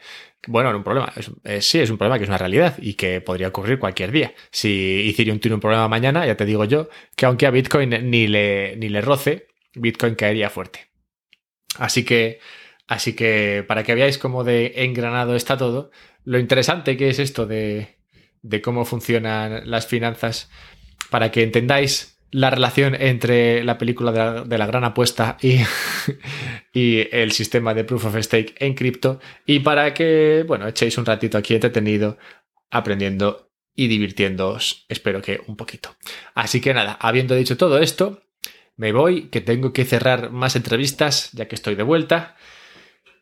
bueno, 0.47 0.69
un 0.75 0.83
problema, 0.83 1.11
sí, 1.61 1.79
es 1.79 1.89
un 1.89 1.97
problema 1.97 2.19
que 2.19 2.25
es 2.25 2.29
una 2.29 2.37
realidad 2.37 2.77
y 2.79 2.93
que 2.93 3.21
podría 3.21 3.47
ocurrir 3.47 3.79
cualquier 3.79 4.11
día. 4.11 4.35
Si 4.51 5.09
Ethereum 5.09 5.39
tiene 5.39 5.55
un 5.55 5.61
problema 5.61 5.87
mañana, 5.87 6.27
ya 6.27 6.37
te 6.37 6.45
digo 6.45 6.65
yo, 6.65 6.89
que 7.15 7.25
aunque 7.25 7.47
a 7.47 7.51
Bitcoin 7.51 7.89
ni 8.11 8.27
le, 8.27 8.75
ni 8.77 8.87
le 8.87 9.01
roce, 9.01 9.47
Bitcoin 9.73 10.13
caería 10.13 10.51
fuerte. 10.51 10.91
Así 11.79 12.03
que, 12.03 12.39
así 12.87 13.13
que 13.13 13.65
para 13.67 13.83
que 13.83 13.95
veáis 13.95 14.19
cómo 14.19 14.43
de 14.43 14.73
engranado 14.75 15.35
está 15.35 15.57
todo, 15.57 15.89
lo 16.23 16.37
interesante 16.37 16.97
que 16.97 17.09
es 17.09 17.17
esto 17.17 17.47
de, 17.47 18.00
de 18.41 18.61
cómo 18.61 18.85
funcionan 18.85 19.69
las 19.69 19.87
finanzas, 19.87 20.49
para 21.09 21.31
que 21.31 21.43
entendáis 21.43 22.17
la 22.31 22.49
relación 22.49 22.95
entre 22.95 23.63
la 23.63 23.77
película 23.77 24.43
de 24.45 24.57
la, 24.57 24.65
gran 24.65 24.85
apuesta 24.85 25.37
y, 25.41 25.57
y, 26.73 27.07
el 27.11 27.33
sistema 27.33 27.73
de 27.73 27.83
proof 27.83 28.05
of 28.05 28.15
stake 28.17 28.55
en 28.59 28.73
cripto 28.73 29.19
y 29.45 29.59
para 29.59 29.93
que, 29.93 30.45
bueno, 30.47 30.67
echéis 30.67 30.97
un 30.97 31.05
ratito 31.05 31.37
aquí 31.37 31.53
entretenido 31.53 32.17
aprendiendo 32.69 33.51
y 33.75 33.87
divirtiéndoos, 33.87 34.85
espero 34.87 35.21
que 35.21 35.41
un 35.47 35.57
poquito. 35.57 35.95
Así 36.33 36.61
que 36.61 36.73
nada, 36.73 36.97
habiendo 37.01 37.35
dicho 37.35 37.57
todo 37.57 37.79
esto, 37.79 38.21
me 38.77 38.91
voy, 38.93 39.23
que 39.23 39.41
tengo 39.41 39.73
que 39.73 39.85
cerrar 39.85 40.31
más 40.31 40.55
entrevistas 40.55 41.31
ya 41.33 41.47
que 41.47 41.55
estoy 41.55 41.75
de 41.75 41.83
vuelta. 41.83 42.35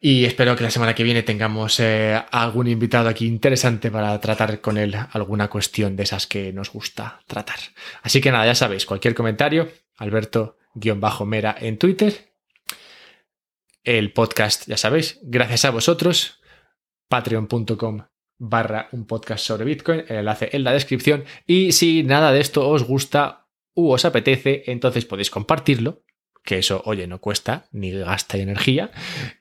Y 0.01 0.23
espero 0.23 0.55
que 0.55 0.63
la 0.63 0.71
semana 0.71 0.95
que 0.95 1.03
viene 1.03 1.23
tengamos 1.23 1.77
eh, 1.81 2.15
algún 2.31 2.67
invitado 2.67 3.09
aquí 3.09 3.27
interesante 3.27 3.91
para 3.91 4.17
tratar 4.21 4.61
con 4.61 4.77
él 4.77 4.95
alguna 5.11 5.49
cuestión 5.49 5.97
de 5.97 6.03
esas 6.03 6.25
que 6.25 6.53
nos 6.53 6.71
gusta 6.71 7.21
tratar. 7.27 7.59
Así 8.01 8.21
que 8.21 8.31
nada, 8.31 8.45
ya 8.45 8.55
sabéis, 8.55 8.85
cualquier 8.85 9.13
comentario, 9.13 9.69
Alberto-Mera 9.97 11.55
en 11.59 11.77
Twitter. 11.77 12.31
El 13.83 14.13
podcast, 14.13 14.67
ya 14.67 14.77
sabéis, 14.77 15.19
gracias 15.21 15.65
a 15.65 15.71
vosotros, 15.71 16.39
patreon.com 17.09 18.03
barra 18.37 18.87
un 18.93 19.05
podcast 19.05 19.45
sobre 19.45 19.65
Bitcoin, 19.65 20.05
el 20.07 20.17
enlace 20.17 20.49
en 20.53 20.63
la 20.63 20.71
descripción. 20.71 21.25
Y 21.45 21.73
si 21.73 22.03
nada 22.03 22.31
de 22.31 22.39
esto 22.39 22.69
os 22.69 22.83
gusta 22.83 23.47
u 23.73 23.91
os 23.91 24.05
apetece, 24.05 24.63
entonces 24.67 25.03
podéis 25.03 25.29
compartirlo 25.29 26.03
que 26.43 26.57
eso, 26.59 26.81
oye, 26.85 27.07
no 27.07 27.19
cuesta 27.19 27.65
ni 27.71 27.91
gasta 27.91 28.37
energía 28.37 28.91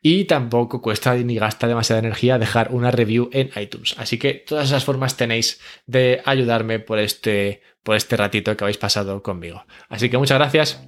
y 0.02 0.24
tampoco 0.24 0.82
cuesta 0.82 1.14
ni 1.14 1.36
gasta 1.36 1.66
demasiada 1.66 2.00
energía 2.00 2.38
dejar 2.38 2.72
una 2.72 2.90
review 2.90 3.30
en 3.32 3.50
iTunes. 3.60 3.94
Así 3.98 4.18
que 4.18 4.34
todas 4.34 4.66
esas 4.66 4.84
formas 4.84 5.16
tenéis 5.16 5.60
de 5.86 6.20
ayudarme 6.24 6.78
por 6.80 6.98
este, 6.98 7.62
por 7.82 7.96
este 7.96 8.16
ratito 8.16 8.56
que 8.56 8.64
habéis 8.64 8.78
pasado 8.78 9.22
conmigo. 9.22 9.64
Así 9.88 10.10
que 10.10 10.18
muchas 10.18 10.38
gracias 10.38 10.80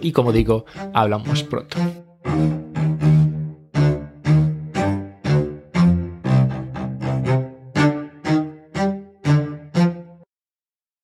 y 0.00 0.12
como 0.12 0.32
digo, 0.32 0.66
hablamos 0.92 1.42
pronto. 1.42 1.78